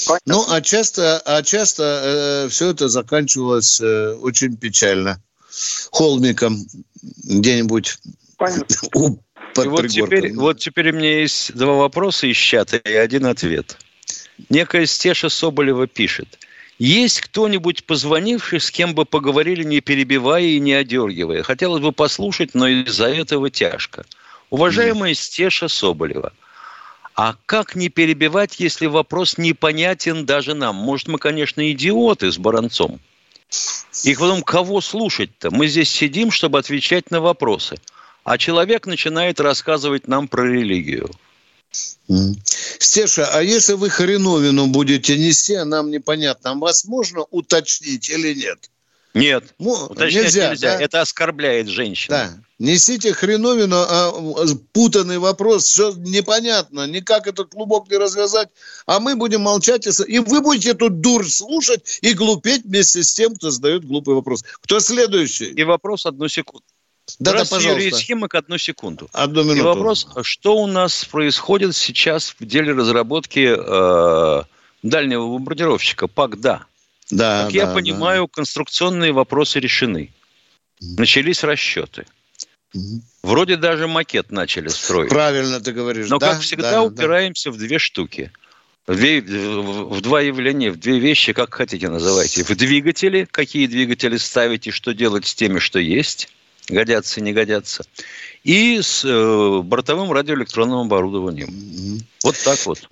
[0.07, 0.33] Понятно.
[0.33, 5.23] Ну, а часто, а часто э, все это заканчивалось э, очень печально.
[5.91, 6.65] Холмиком
[7.25, 7.99] где-нибудь
[8.95, 9.19] у
[9.55, 13.77] под вот теперь, вот теперь у меня есть два вопроса из чата и один ответ.
[14.49, 16.39] Некая Стеша Соболева пишет.
[16.79, 21.43] Есть кто-нибудь позвонивший, с кем бы поговорили, не перебивая и не одергивая?
[21.43, 24.07] Хотелось бы послушать, но из-за этого тяжко.
[24.49, 25.15] Уважаемая.
[25.15, 26.33] Стеша Соболева,
[27.21, 30.77] а как не перебивать, если вопрос непонятен даже нам?
[30.77, 33.01] Может, мы, конечно, идиоты с Баранцом.
[34.05, 35.51] И потом, кого слушать-то?
[35.51, 37.77] Мы здесь сидим, чтобы отвечать на вопросы–
[38.25, 41.11] а человек начинает рассказывать нам про религию.
[42.79, 48.71] Стеша, а если вы хреновину будете нести, а нам непонятно, вас можно уточнить или нет?
[49.15, 50.51] Нет, ну, уточнять нельзя.
[50.51, 50.77] нельзя.
[50.77, 50.85] Да?
[50.85, 52.17] Это оскорбляет женщину.
[52.17, 52.31] Да.
[52.61, 54.13] Несите хреновину, а
[54.73, 58.51] путанный вопрос, все непонятно, никак этот клубок не развязать,
[58.87, 63.35] а мы будем молчать, и вы будете тут дур слушать и глупеть вместе с тем,
[63.35, 64.45] кто задает глупый вопрос.
[64.61, 65.47] Кто следующий?
[65.47, 66.65] И вопрос одну секунду.
[67.19, 67.71] Да, да, пожалуйста.
[67.71, 69.09] Юрий Схимок, одну секунду.
[69.13, 69.59] Одну минуту.
[69.59, 74.43] И вопрос, что у нас происходит сейчас в деле разработки э,
[74.83, 76.67] дальнего бомбардировщика ПАК-Да?
[77.11, 78.29] Да, как да, я понимаю, да.
[78.33, 80.13] конструкционные вопросы решены.
[80.81, 82.07] Начались расчеты.
[83.23, 85.11] Вроде даже макет начали строить.
[85.11, 86.09] Правильно ты говоришь.
[86.09, 87.57] Но, да, как всегда, да, упираемся да.
[87.57, 88.31] в две штуки.
[88.87, 92.43] В, две, в два явления, в две вещи, как хотите называйте.
[92.43, 96.29] В двигатели, какие двигатели ставить и что делать с теми, что есть
[96.71, 97.85] годятся, не годятся,
[98.45, 101.49] и с э, бортовым радиоэлектронным оборудованием.
[101.49, 102.05] Mm-hmm.
[102.25, 102.89] Вот так вот.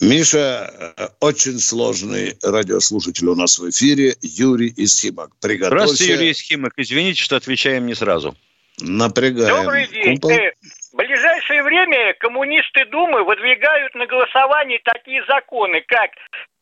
[0.00, 5.30] Миша, э, очень сложный радиослушатель у нас в эфире, Юрий Исхимак.
[5.40, 5.86] Приготовься.
[5.86, 6.72] Здравствуйте, Юрий Исхимак.
[6.76, 8.36] Извините, что отвечаем не сразу.
[8.80, 9.64] Напрягаем.
[9.64, 10.14] Добрый день.
[10.14, 10.30] Купол...
[10.30, 10.52] Э,
[10.92, 16.10] в ближайшее время коммунисты Думы выдвигают на голосование такие законы, как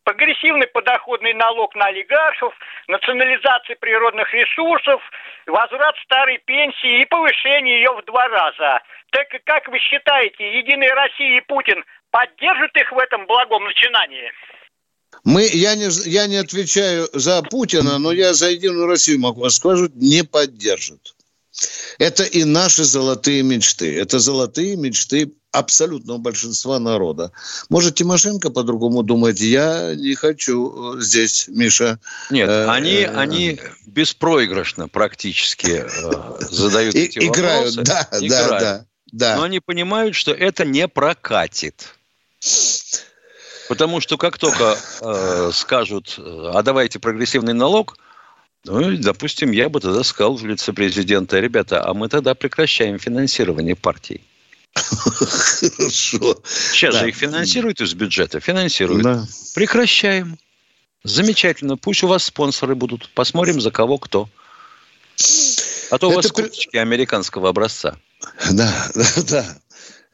[0.05, 2.55] прогрессивный подоходный налог на олигархов,
[2.89, 5.03] национализация природных ресурсов,
[5.47, 8.81] возврат старой пенсии и повышение ее в два раза.
[9.11, 11.85] Так как вы считаете, Единая Россия и Путин
[12.17, 14.33] поддержат их в этом благом начинании?
[15.25, 19.95] Мы, я, не, я не отвечаю за Путина, но я за Единую Россию могу сказать,
[19.95, 21.15] не поддержат.
[21.99, 23.99] Это и наши золотые мечты.
[23.99, 27.33] Это золотые мечты абсолютного большинства народа.
[27.71, 29.41] Может, Тимошенко по-другому думает?
[29.41, 31.99] Я не хочу э, здесь, Миша.
[32.31, 37.83] Нет, э, они, э, они беспроигрышно практически э, задают и, эти играют, вопросы.
[37.83, 39.37] Да, играют, да, да, да.
[39.37, 41.96] Но они понимают, что это не прокатит.
[43.69, 47.97] Потому что как только э, скажут, а давайте прогрессивный налог,
[48.65, 53.77] ну, допустим, я бы тогда сказал в лице президента, ребята, а мы тогда прекращаем финансирование
[53.77, 54.21] партий.
[54.75, 56.43] Хорошо.
[56.73, 57.01] Сейчас да.
[57.01, 58.41] же их финансируют из бюджета.
[58.41, 59.03] Финансируют.
[59.03, 59.27] Да.
[59.55, 60.39] Прекращаем.
[61.03, 61.77] Замечательно.
[61.77, 63.09] Пусть у вас спонсоры будут.
[63.15, 64.29] Посмотрим, за кого кто.
[65.91, 67.97] А то у вас курточки американского образца.
[68.51, 69.59] Да, да, да.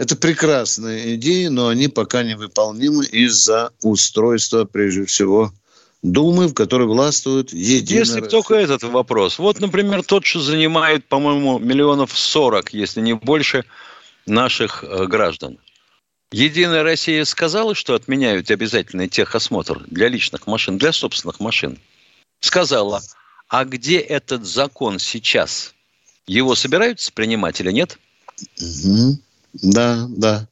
[0.02, 5.52] Это прекрасные идеи, но они пока невыполнимы из-за устройства, прежде всего,
[6.02, 8.28] Думы, в которой властвуют единая Если Россия.
[8.28, 9.38] только этот вопрос.
[9.38, 13.64] Вот, например, тот, что занимает, по-моему, миллионов сорок, если не больше,
[14.26, 15.58] наших э, граждан.
[16.32, 21.78] Единая Россия сказала, что отменяют обязательный техосмотр для личных машин, для собственных машин.
[22.40, 23.00] Сказала,
[23.46, 25.72] а где этот закон сейчас?
[26.26, 27.96] Его собираются принимать или нет?
[28.60, 29.20] Угу.
[29.52, 30.48] Да, да.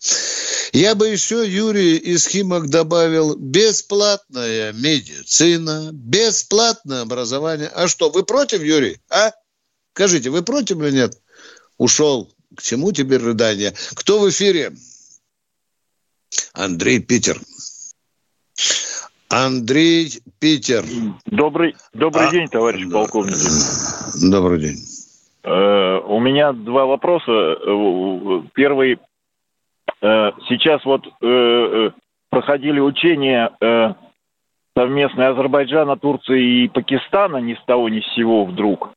[0.73, 7.69] Я бы еще, Юрий из Химок добавил бесплатная медицина, бесплатное образование.
[7.69, 9.01] А что, вы против, Юрий?
[9.09, 9.33] А?
[9.95, 11.21] Скажите, вы против или нет?
[11.79, 12.33] Ушел.
[12.57, 13.75] К чему теперь рыдание?
[13.95, 14.73] Кто в эфире?
[16.53, 17.41] Андрей Питер.
[19.29, 20.85] Андрей Питер.
[21.27, 23.37] Добрый, добрый а, день, товарищ полковник.
[24.31, 24.90] Добрый день.
[25.43, 27.31] Э, у меня два вопроса.
[27.31, 28.99] Э, первый.
[30.03, 31.03] Э, сейчас вот
[32.31, 33.51] проходили учения
[34.77, 38.91] совместные Азербайджана, Турции и Пакистана ни с того ни с сего вдруг.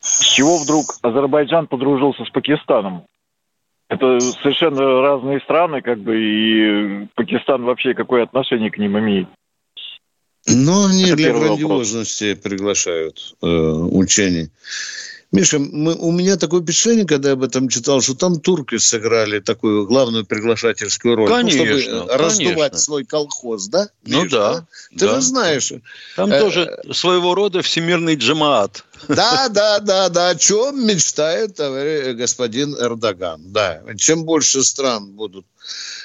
[0.00, 3.04] С чего вдруг Азербайджан подружился с Пакистаном?
[3.88, 9.28] Это совершенно разные страны, как бы, и Пакистан вообще какое отношение к ним имеет?
[10.48, 12.42] Ну, они Это для грандиозности вопрос.
[12.42, 14.50] приглашают э, учений.
[15.32, 19.40] Миша, мы, у меня такое впечатление, когда я об этом читал, что там турки сыграли
[19.40, 21.28] такую главную приглашательскую роль.
[21.28, 22.78] Конечно, ну, чтобы раздувать конечно.
[22.78, 23.88] свой колхоз, да?
[24.04, 24.54] Ну Миша, да.
[24.54, 24.66] да?
[24.90, 25.14] Ты да.
[25.16, 25.72] же знаешь.
[26.14, 28.84] Там э, тоже своего рода всемирный джамаат.
[29.08, 30.28] Да, да, да, да.
[30.30, 33.40] О чем мечтает товарищ, господин Эрдоган?
[33.52, 33.82] Да.
[33.96, 35.44] Чем больше стран будут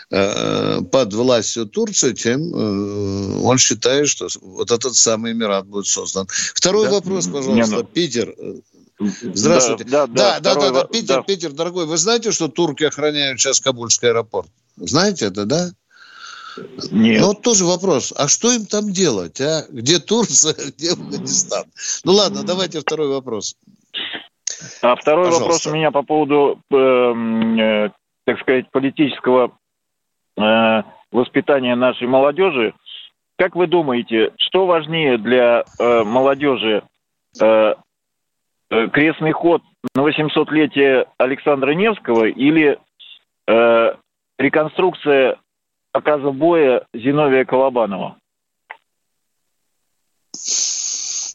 [0.10, 6.28] э, под властью Турции, тем э, он считает, что вот этот самый Эмират будет создан.
[6.56, 6.94] Второй да?
[6.94, 7.54] вопрос, пожалуйста.
[7.54, 7.84] Не, ну...
[7.84, 8.36] Питер,
[9.02, 9.84] Здравствуйте.
[9.86, 11.22] Да, да, да, да, да, да, Питер, да.
[11.24, 14.50] Питер, дорогой, вы знаете, что турки охраняют сейчас Кабульский аэропорт?
[14.76, 15.70] Знаете это, да?
[16.92, 17.22] Нет.
[17.22, 18.14] Ну, вот тоже вопрос.
[18.16, 19.64] А что им там делать, а?
[19.70, 21.66] Где Турция, где Афганистан?
[22.04, 23.56] Ну, ладно, давайте второй вопрос.
[24.82, 25.44] А второй Пожалуйста.
[25.44, 27.92] вопрос у меня по поводу, эм, э,
[28.26, 29.58] так сказать, политического
[30.38, 32.74] э, воспитания нашей молодежи.
[33.38, 36.86] Как вы думаете, что важнее для э, молодежи э,
[37.40, 37.76] Э,
[38.72, 39.62] крестный ход
[39.96, 42.80] на 800-летие Александра Невского или
[43.48, 43.96] э,
[44.38, 45.38] реконструкция
[45.92, 48.18] показа боя Зиновия Колобанова?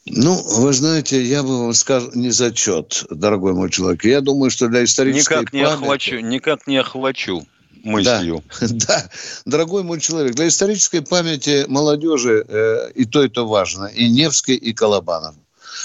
[0.09, 4.05] Ну, вы знаете, я бы вам сказал не зачет, дорогой мой человек.
[4.05, 5.83] Я думаю, что для исторической никак не памяти...
[5.83, 7.41] Охвачу, никак не охвачу
[7.83, 8.41] мыслью.
[8.61, 9.09] Да, да,
[9.45, 13.85] дорогой мой человек, для исторической памяти молодежи э, и то, и то важно.
[13.87, 15.35] И Невский, и Колобанов.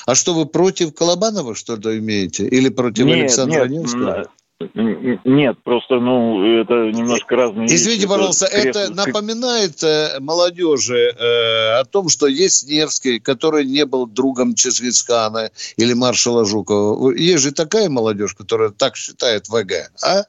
[0.07, 2.47] А что, вы против Колобанова что-то имеете?
[2.47, 4.29] Или против нет, Александра нет, Невского?
[4.75, 8.09] Нет, просто, ну, это немножко разные Извините, вещи.
[8.09, 14.07] пожалуйста, это, это напоминает э, молодежи э, о том, что есть Невский, который не был
[14.07, 17.13] другом Чингисхана или маршала Жукова.
[17.13, 20.25] Есть же такая молодежь, которая так считает ВГ, а?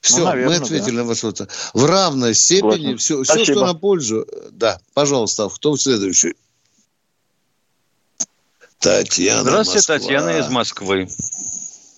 [0.00, 1.02] Все, ну, наверное, мы ответили да.
[1.02, 1.48] на ваш вопрос.
[1.74, 4.26] В равной степени все, все, что на пользу.
[4.50, 6.34] Да, пожалуйста, кто следующий?
[8.86, 9.98] Татьяна Здравствуйте, Москва.
[9.98, 11.08] Татьяна из Москвы.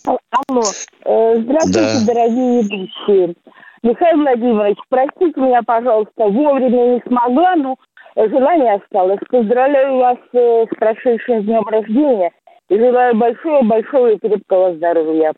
[0.06, 0.62] Алло.
[1.04, 2.06] Э, здравствуйте, да.
[2.06, 3.34] дорогие ведущие.
[3.82, 7.76] Михаил Владимирович, простите меня, пожалуйста, вовремя не смогла, но
[8.16, 9.18] желание осталось.
[9.28, 12.32] Поздравляю вас э, с прошедшим днем рождения
[12.70, 15.34] и желаю большого-большого и крепкого здоровья.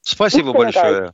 [0.00, 1.10] Спасибо Виктор большое.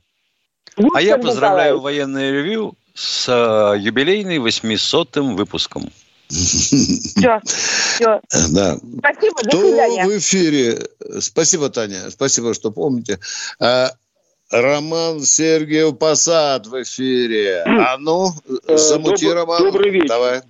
[0.77, 5.83] Виктор а я поздравляю военное ревью с э, юбилейным 800-м выпуском.
[6.29, 8.21] Все, все.
[8.51, 8.77] Да.
[8.99, 10.05] Спасибо, до свидания.
[10.05, 10.79] в эфире?
[11.19, 12.09] Спасибо, Таня.
[12.09, 13.19] Спасибо, что помните.
[13.59, 13.91] А,
[14.51, 17.63] Роман Сергеев Посад в эфире.
[17.65, 18.31] А ну,
[18.67, 19.61] э, замути, Роман.
[19.61, 20.07] Добрый вечер.
[20.07, 20.41] Давай.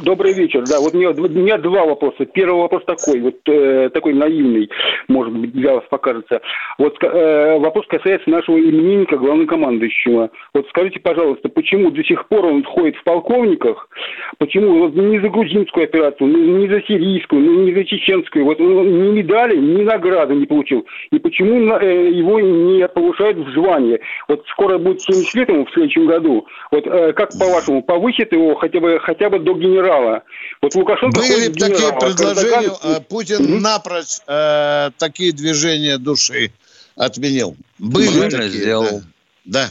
[0.00, 0.64] Добрый вечер.
[0.64, 2.24] Да, вот у меня, у меня два вопроса.
[2.26, 4.70] Первый вопрос такой, вот э, такой наивный,
[5.08, 6.40] может быть, для вас покажется.
[6.78, 10.30] Вот э, вопрос касается нашего именинника, главнокомандующего.
[10.54, 13.88] Вот скажите, пожалуйста, почему до сих пор он ходит в полковниках?
[14.38, 19.18] Почему вот, не за грузинскую операцию, не за сирийскую, не за чеченскую, вот он ни
[19.18, 20.86] медали, ни награды не получил?
[21.10, 23.98] И почему э, его не повышают в звание?
[24.28, 26.46] Вот скоро будет 70 лет ему в следующем году.
[26.70, 29.87] Вот э, как по-вашему, повысит его хотя бы хотя бы до генерала?
[29.88, 30.22] Генерала.
[30.62, 33.60] Вот Лукашенко Были такие предложения, а Путин mm-hmm.
[33.60, 36.52] напрочь э, такие движения души
[36.96, 37.56] отменил.
[37.78, 39.02] Были Правильно такие, сделал.
[39.44, 39.66] Да.
[39.66, 39.68] да.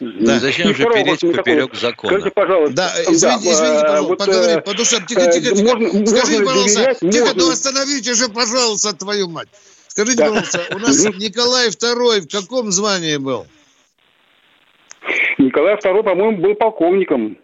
[0.00, 0.38] Да.
[0.38, 2.12] Зачем же переть поперек закона?
[2.14, 2.74] Скажите, пожалуйста.
[2.74, 5.06] Да, извините, да, извините пожалуйста, вот, поговори э, по душам.
[5.06, 5.76] Тихо, тихо, тихо.
[5.76, 7.34] Можно, Скажите, пожалуйста, тихо, можно...
[7.34, 9.48] ну остановите же, пожалуйста, твою мать.
[9.88, 10.28] Скажите, да.
[10.28, 13.46] пожалуйста, у нас Николай II в каком звании был?
[15.36, 17.36] Николай II, по-моему, был полковником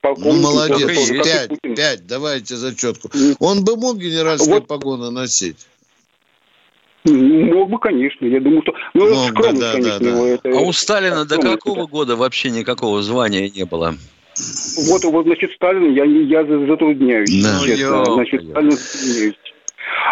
[0.00, 0.32] полковник.
[0.32, 3.10] Ну, молодец, пять, пять, давайте зачетку.
[3.38, 4.66] Он бы мог генеральские вот.
[4.66, 5.66] погоны носить?
[7.04, 8.26] Мог бы, конечно.
[8.26, 8.74] Я думаю, что...
[8.92, 10.28] Ну, Мог скромность, да, конечно, да, да.
[10.28, 13.94] Это, а у Сталина до какого года вообще никакого звания не было?
[14.88, 17.58] Вот, вот, значит, Сталин, я, я затрудняюсь, да.
[17.64, 18.04] честно.
[18.04, 19.34] Значит, Сталин затрудняюсь.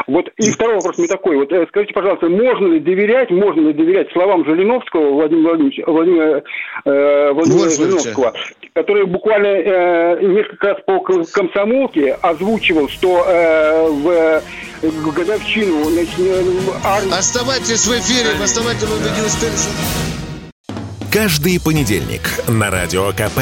[0.06, 1.36] Вот и второй вопрос мне такой.
[1.36, 6.42] Вот э, скажите, пожалуйста, можно ли доверять, можно ли доверять словам Жириновского, Владимира Владимировича, Владимира,
[6.84, 8.34] э, Владимира Жириновского,
[8.74, 14.42] который буквально э, несколько раз по комсомолке озвучивал, что э, в
[14.82, 16.20] в годовщину значит,
[16.84, 17.18] армии...
[17.18, 20.27] Оставайтесь в эфире, оставайтесь в эфире.
[21.10, 23.40] Каждый понедельник на Радио КП.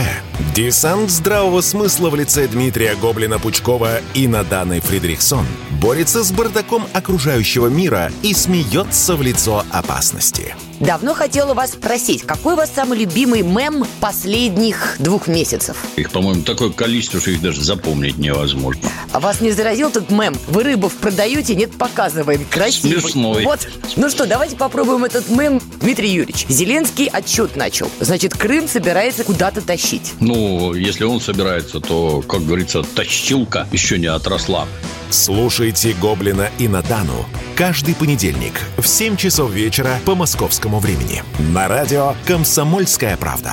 [0.54, 5.44] Десант здравого смысла в лице Дмитрия Гоблина-Пучкова и Наданы Фридрихсон
[5.80, 10.54] борется с бардаком окружающего мира и смеется в лицо опасности.
[10.80, 15.76] Давно хотела вас спросить, какой у вас самый любимый мем последних двух месяцев?
[15.96, 18.88] Их, по-моему, такое количество, что их даже запомнить невозможно.
[19.12, 20.36] А вас не заразил этот мем?
[20.48, 22.44] Вы рыбов продаете, нет, показываем.
[22.50, 23.00] Красивый.
[23.00, 23.44] Смешной.
[23.44, 23.66] Вот.
[23.96, 25.60] Ну что, давайте попробуем этот мем.
[25.80, 27.90] Дмитрий Юрьевич, Зеленский отчет начал.
[28.00, 30.12] Значит, Крым собирается куда-то тащить.
[30.20, 34.66] Ну, если он собирается, то, как говорится, тащилка еще не отросла.
[35.10, 42.14] Слушайте «Гоблина» и «Натану» каждый понедельник в 7 часов вечера по московскому времени на радио
[42.26, 43.52] «Комсомольская правда».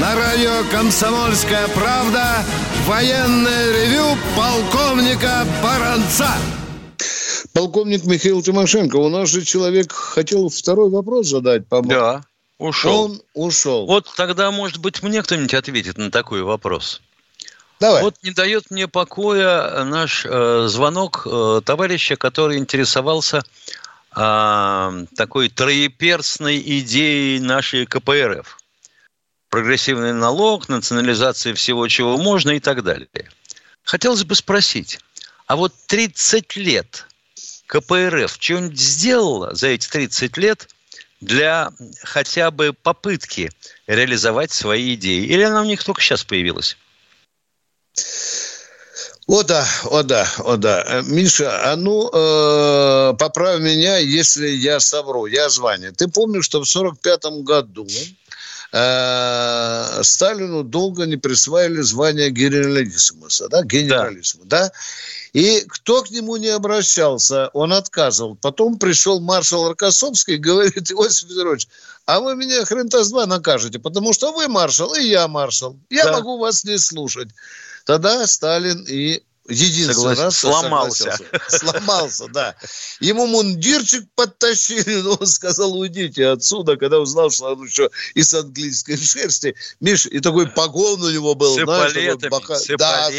[0.00, 2.44] На радио «Комсомольская правда»
[2.86, 6.28] военное ревю полковника Баранца.
[7.58, 11.66] Полковник Михаил Тимошенко, у нас же человек хотел второй вопрос задать.
[11.66, 12.22] По да,
[12.58, 13.04] ушел.
[13.04, 13.84] Он ушел.
[13.84, 17.00] Вот тогда, может быть, мне кто-нибудь ответит на такой вопрос.
[17.80, 18.02] Давай.
[18.02, 23.42] Вот не дает мне покоя наш э, звонок э, товарища, который интересовался
[24.14, 28.56] э, такой троеперстной идеей нашей КПРФ.
[29.48, 33.08] Прогрессивный налог, национализация всего, чего можно и так далее.
[33.82, 35.00] Хотелось бы спросить,
[35.48, 37.07] а вот 30 лет
[37.68, 40.68] КПРФ что-нибудь сделала за эти 30 лет
[41.20, 41.70] для
[42.02, 43.50] хотя бы попытки
[43.86, 45.24] реализовать свои идеи?
[45.24, 46.76] Или она у них только сейчас появилась?
[49.26, 50.82] О да, о да, о да.
[50.86, 55.26] Э, Миша, а ну э, поправь меня, если я совру.
[55.26, 55.92] Я звание.
[55.92, 57.86] Ты помнишь, что в сорок пятом году
[58.72, 64.68] э, Сталину долго не присваивали звание генералиссимуса, да, генералиссимуса, да.
[64.68, 64.72] да?
[65.32, 68.36] И кто к нему не обращался, он отказывал.
[68.36, 71.68] Потом пришел маршал Рокоссовский и говорит, Иосиф Петрович,
[72.06, 75.76] а вы меня хрен-то с два накажете, потому что вы маршал, и я маршал.
[75.90, 76.12] Я да.
[76.12, 77.28] могу вас не слушать.
[77.84, 80.22] Тогда Сталин и единственный Согласен.
[80.22, 81.18] раз сломался.
[81.48, 82.54] Сломался, да.
[83.00, 88.96] Ему мундирчик подтащили, но он сказал, уйдите отсюда, когда узнал, что он еще из английской
[89.02, 89.54] шерсти.
[89.80, 91.58] Миш, и такой погон у него был.
[91.58, 92.58] С знаешь, такой бока...
[92.78, 93.10] да,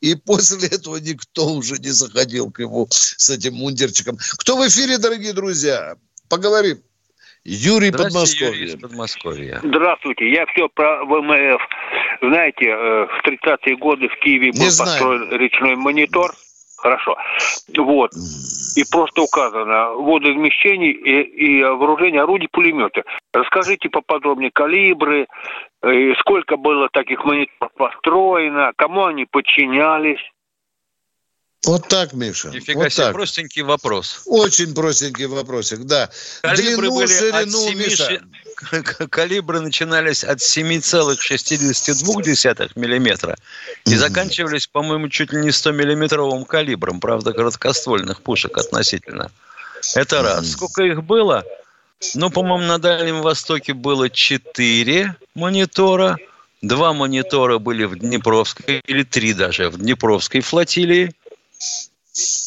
[0.00, 4.18] И после этого никто уже не заходил к ему с этим мундирчиком.
[4.38, 5.96] Кто в эфире, дорогие друзья?
[6.28, 6.82] Поговорим.
[7.48, 8.60] Юрий Подмосковье.
[8.60, 9.60] Юрий Подмосковья.
[9.62, 11.62] Здравствуйте, я все про ВМФ.
[12.20, 16.32] Знаете, э, в 30-е годы в Киеве был построен речной монитор.
[16.76, 17.16] Хорошо.
[17.76, 18.12] Вот.
[18.76, 23.02] И просто указано водоизмещение и, и вооружение орудий, пулеметы.
[23.32, 25.26] Расскажите поподробнее калибры,
[25.82, 30.20] э, сколько было таких мониторов построено, кому они подчинялись.
[31.64, 32.50] Вот так, Миша.
[32.50, 33.14] Нифига вот себе, так.
[33.14, 34.22] простенький вопрос.
[34.26, 36.08] Очень простенький вопросик, да.
[36.42, 38.20] Калибры Длину, были ширину, от 7, Миша.
[39.10, 43.36] Калибры начинались от 7,62 миллиметра
[43.84, 49.30] и заканчивались, по-моему, чуть ли не 100-миллиметровым калибром, правда, короткоствольных пушек относительно.
[49.94, 50.52] Это раз.
[50.52, 51.44] Сколько их было?
[52.14, 56.18] Ну, по-моему, на Дальнем Востоке было 4 монитора.
[56.62, 61.12] Два монитора были в Днепровской, или три даже, в Днепровской флотилии.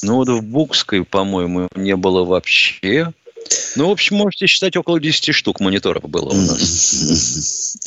[0.03, 3.14] Ну, вот в Букской, по-моему, не было вообще.
[3.76, 7.78] Ну, в общем, можете считать, около 10 штук мониторов было у нас.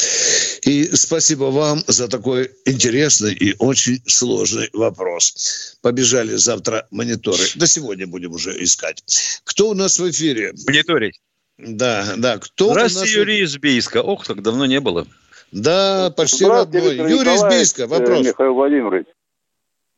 [0.63, 5.77] И спасибо вам за такой интересный и очень сложный вопрос.
[5.83, 7.45] Побежали завтра мониторы.
[7.55, 9.03] Да сегодня будем уже искать.
[9.45, 10.55] Кто у нас в эфире?
[10.67, 11.21] Мониторить.
[11.59, 12.39] Да, да.
[12.39, 13.29] Кто Здравствуйте, у нас...
[13.29, 14.03] Юрий из Бийска.
[14.03, 15.07] Ох, так давно не было.
[15.53, 16.97] Да, почти родной.
[16.97, 18.27] Юрий из Бийска, вопрос.
[18.27, 19.07] Михаил Владимирович.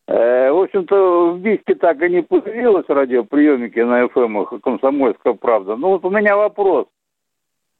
[0.09, 5.77] Э, в общем-то, в Бийске так и не появилось радиоприемники на ФМ «Комсомольская правда».
[5.77, 6.87] Ну вот у меня вопрос.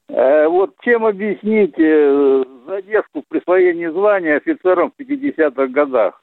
[0.09, 6.21] Э, вот чем объяснить э, задержку в присвоении звания офицерам в 50-х годах?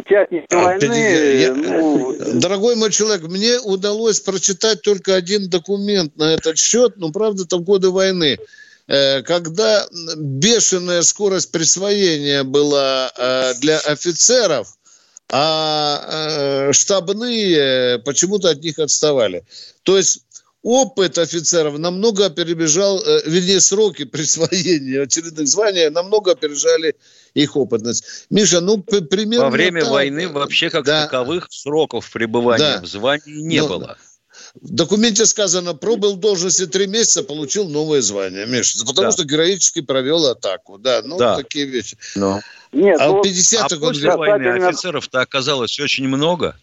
[0.00, 0.94] участники а, войны.
[0.94, 2.14] Я, ну...
[2.40, 7.62] Дорогой мой человек, мне удалось прочитать только один документ на этот счет, но правда там
[7.62, 8.38] годы войны
[8.90, 9.86] когда
[10.16, 14.76] бешеная скорость присвоения была э, для офицеров,
[15.30, 19.44] а э, штабные почему-то от них отставали.
[19.84, 20.24] То есть
[20.62, 26.96] опыт офицеров намного опережал, э, вернее, сроки присвоения очередных званий намного опережали
[27.34, 28.26] их опытность.
[28.28, 29.46] Миша, ну, примерно...
[29.46, 29.90] Во время так.
[29.90, 31.04] войны вообще как да.
[31.04, 32.82] таковых сроков пребывания да.
[32.82, 33.68] в звании не Но...
[33.68, 33.98] было.
[34.54, 39.12] В документе сказано, пробыл в должности три месяца, получил новое звание, Миша, потому да.
[39.12, 40.78] что героически провел атаку.
[40.78, 41.36] Да, ну, да.
[41.36, 41.96] такие вещи.
[42.16, 42.40] Но.
[42.72, 46.56] Нет, а ну, 50 а после войны офицеров-то оказалось очень много.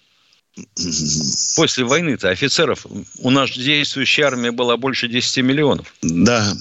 [1.56, 2.86] После войны-то офицеров
[3.20, 5.94] у нас действующей армии было больше 10 миллионов.
[6.02, 6.54] Да.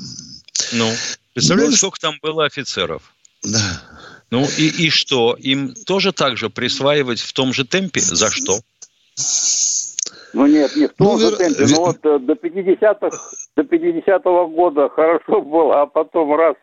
[0.72, 0.92] Ну,
[1.32, 3.02] представляете, ну, сколько там было офицеров?
[3.42, 3.82] Да.
[4.30, 5.36] Ну и, и что?
[5.38, 8.00] Им тоже так же присваивать в том же темпе?
[8.00, 8.60] За что?
[10.36, 11.64] Ну нет, не в том ну, же темпе.
[11.64, 11.76] Вер...
[11.76, 16.56] Ну вот э, до 50-х, до 50-го года хорошо было, а потом раз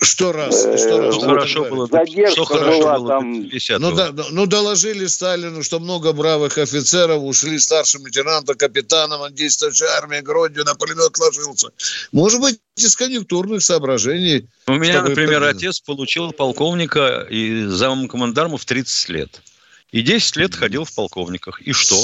[0.00, 0.60] что раз?
[0.60, 1.86] Что, раз, что хорошо было?
[1.86, 3.50] Что хорошо была, было там...
[3.78, 9.86] ну, да, ну, доложили Сталину, что много бравых офицеров ушли старшим лейтенантом, капитаном, он действующей
[9.86, 11.70] армии, грудью на пулемет ложился.
[12.12, 14.46] Может быть, из конъюнктурных соображений.
[14.68, 15.56] У меня, например, это...
[15.56, 19.42] отец получил полковника и замом командарма в 30 лет.
[19.90, 21.62] И 10 лет ходил в полковниках.
[21.62, 21.96] И что?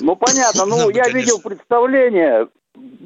[0.00, 0.66] Ну, понятно.
[0.66, 2.48] Ну, я видел представление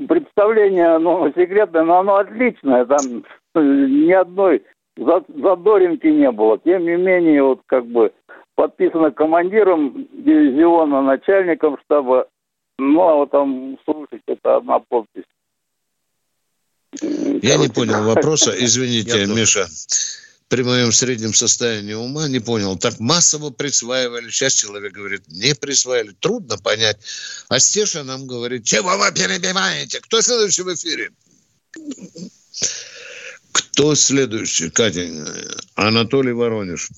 [0.09, 2.85] представление, ну, секретное, но оно отличное.
[2.85, 4.63] Там ни одной
[4.97, 6.59] задоринки не было.
[6.59, 8.13] Тем не менее, вот как бы
[8.55, 12.27] подписано командиром дивизиона, начальником штаба.
[12.79, 15.25] Ну, а вот там, слушайте, это одна подпись.
[17.03, 19.67] Я Короче, не понял вопроса, извините, Миша
[20.51, 22.77] при моем среднем состоянии ума не понял.
[22.77, 24.29] Так массово присваивали.
[24.31, 26.13] Сейчас человек говорит, не присваивали.
[26.19, 26.99] Трудно понять.
[27.49, 30.01] А Стеша нам говорит, чего вы перебиваете?
[30.01, 31.13] Кто следующий в эфире?
[33.53, 35.07] Кто следующий, Катя?
[35.77, 36.89] Анатолий Воронеж.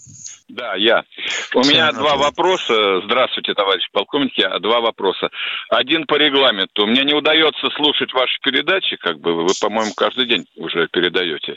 [0.52, 1.02] Да, я.
[1.54, 3.00] У Все меня два вопроса.
[3.04, 4.32] Здравствуйте, товарищ полковник.
[4.36, 5.30] Я два вопроса.
[5.70, 6.86] Один по регламенту.
[6.86, 11.56] Мне не удается слушать ваши передачи, как бы вы, по-моему, каждый день уже передаете.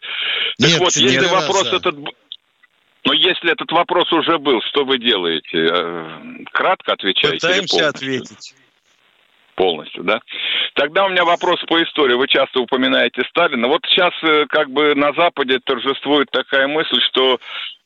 [0.58, 1.76] Так Нет, вот, если вопрос раза.
[1.76, 1.96] этот...
[3.04, 5.68] Но если этот вопрос уже был, что вы делаете?
[5.72, 6.20] Э,
[6.54, 7.48] кратко отвечаете?
[7.48, 8.56] Пытаемся ответить
[9.56, 10.22] полностью, да?
[10.74, 12.16] Тогда у меня вопрос по истории.
[12.16, 13.68] Вы часто упоминаете Сталина.
[13.68, 17.39] Вот сейчас э, как бы на Западе торжествует такая мысль, что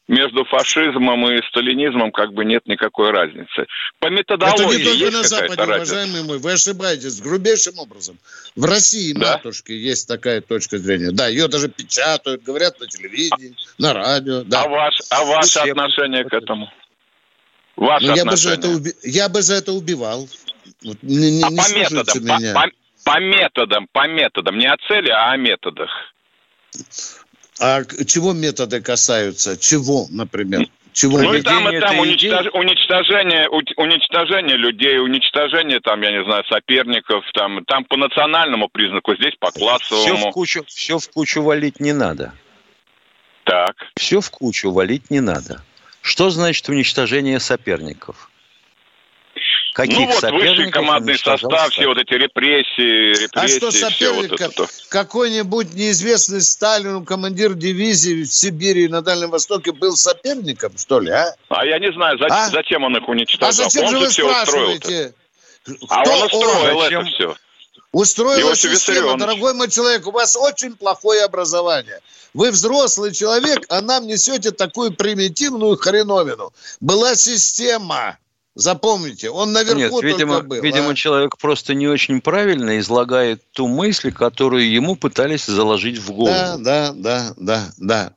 [0.10, 3.68] между фашизмом и сталинизмом как бы нет никакой разницы.
[4.00, 8.18] По методологии Это не только на Западе, уважаемый мой, вы ошибаетесь грубейшим образом.
[8.56, 9.34] В России, да?
[9.34, 11.12] матушки, есть такая точка зрения.
[11.12, 14.42] Да, ее даже печатают, говорят на телевидении, на радио.
[14.44, 14.64] Да.
[14.64, 15.80] А, ваш, а ваше Зачем?
[15.80, 16.74] отношение к этому?
[17.76, 18.92] Ваше ну, я, бы за это уби...
[19.04, 20.28] я бы за это убивал.
[20.84, 22.54] Вот, не, не, а по методам, меня.
[22.56, 25.90] По, по, по методам, по методам, не о цели, а о методах.
[27.60, 29.58] А чего методы касаются?
[29.58, 30.68] Чего, например?
[30.94, 31.20] Чего?
[31.22, 32.48] Ну и там, и там уничтож...
[32.54, 39.36] уничтожение, уничтожение людей, уничтожение там, я не знаю, соперников, там, там по национальному признаку, здесь
[39.40, 40.04] по классовому.
[40.04, 42.34] Все в кучу, все в кучу валить не надо.
[43.44, 43.76] Так.
[43.96, 45.62] Все в кучу валить не надо.
[46.02, 48.29] Что значит уничтожение соперников?
[49.80, 53.30] Каких ну вот высший командный состав, все вот эти репрессии, репрессии.
[53.34, 59.72] А что соперник, вот какой-нибудь неизвестный Сталину командир дивизии в Сибири и на Дальнем Востоке
[59.72, 61.34] был соперником, что ли, а?
[61.48, 62.50] А я не знаю, зачем, а?
[62.50, 63.48] зачем он их уничтожал.
[63.48, 65.14] А зачем он же вы спрашиваете?
[65.88, 66.84] А он устроил он?
[66.84, 67.36] это все.
[67.94, 69.18] Устроила система.
[69.18, 72.02] Дорогой мой человек, у вас очень плохое образование.
[72.34, 76.52] Вы взрослый человек, а нам несете такую примитивную хреновину.
[76.82, 78.18] Была система.
[78.60, 80.62] Запомните, он наверху Нет, видимо, только был.
[80.62, 80.94] Видимо, а?
[80.94, 86.34] человек просто не очень правильно излагает ту мысль, которую ему пытались заложить в голову.
[86.34, 88.14] Да, да, да, да, да.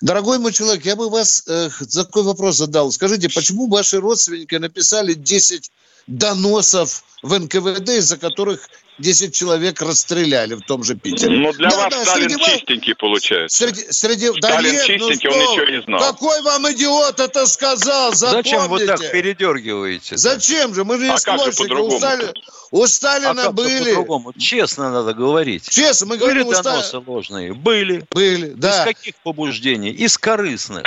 [0.00, 2.92] Дорогой мой человек, я бы вас э, такой вопрос задал.
[2.92, 5.72] Скажите, почему ваши родственники написали 10
[6.06, 8.68] доносов в НКВД, из-за которых
[9.00, 11.36] 10 человек расстреляли в том же Питере.
[11.36, 13.56] Ну, для да, вас да, Сталин среди чистенький получается.
[13.56, 14.26] Среди, среди...
[14.26, 16.00] Сталин да нет, чистенький, ну, он ничего не знал.
[16.00, 18.12] Какой вам идиот это сказал?
[18.12, 18.50] Запомните.
[18.50, 20.16] Зачем вы так передергиваете?
[20.16, 20.84] Зачем же?
[20.84, 21.72] Мы же не а склонники.
[21.72, 22.32] У, Стали...
[22.70, 23.78] у Сталина а были...
[23.78, 24.32] по-другому?
[24.34, 25.68] Честно надо говорить.
[25.68, 26.46] Честно, мы говорим...
[26.46, 27.04] Были доносы Стали...
[27.06, 27.54] ложные?
[27.54, 28.04] Были.
[28.10, 28.80] Были, да.
[28.80, 29.90] Из каких побуждений?
[29.90, 30.84] Из корыстных.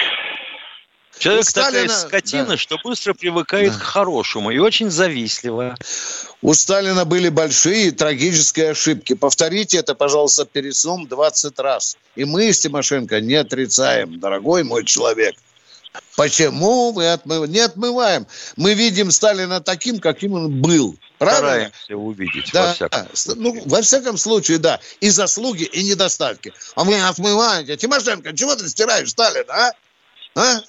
[1.24, 1.88] Человек Сталина...
[1.88, 2.58] такая скотина, да.
[2.58, 3.80] что быстро привыкает да.
[3.80, 5.78] к хорошему и очень завистливо.
[6.42, 9.14] У Сталина были большие трагические ошибки.
[9.14, 11.96] Повторите это, пожалуйста, перед сном 20 раз.
[12.18, 15.36] И мы с Тимошенко не отрицаем, дорогой мой человек.
[16.18, 17.48] Почему мы отмыв...
[17.48, 18.28] не отмываем?
[18.58, 20.98] Мы видим Сталина таким, каким он был.
[21.20, 21.48] Правильно?
[21.48, 23.42] Стараемся увидеть, да, во всяком случае.
[23.42, 24.82] Ну, во всяком случае, да.
[25.00, 26.52] И заслуги, и недостатки.
[26.76, 27.78] А мы отмываем.
[27.78, 29.72] Тимошенко, чего ты стираешь Сталина, а?
[30.36, 30.62] А?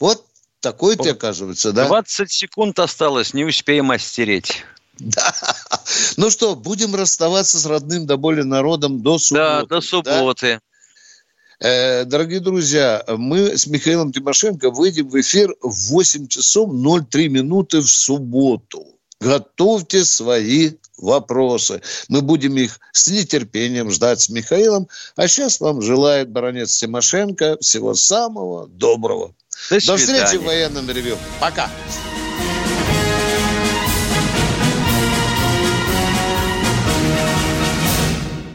[0.00, 0.24] Вот
[0.60, 1.86] такой ты, оказывается, да?
[1.86, 4.64] 20 секунд осталось, не успеем остереть.
[4.98, 5.34] Да.
[6.16, 9.66] Ну что, будем расставаться с родным до боли народом до субботы.
[9.66, 10.60] Да, до субботы.
[11.60, 11.66] Да?
[11.66, 16.70] Э, дорогие друзья, мы с Михаилом Тимошенко выйдем в эфир в 8 часов
[17.10, 18.86] 03 минуты в субботу.
[19.20, 21.82] Готовьте свои вопросы.
[22.08, 24.88] Мы будем их с нетерпением ждать с Михаилом.
[25.16, 29.34] А сейчас вам желает баронец Тимошенко всего самого доброго.
[29.70, 31.16] До, До встречи в военном ревю.
[31.40, 31.68] Пока.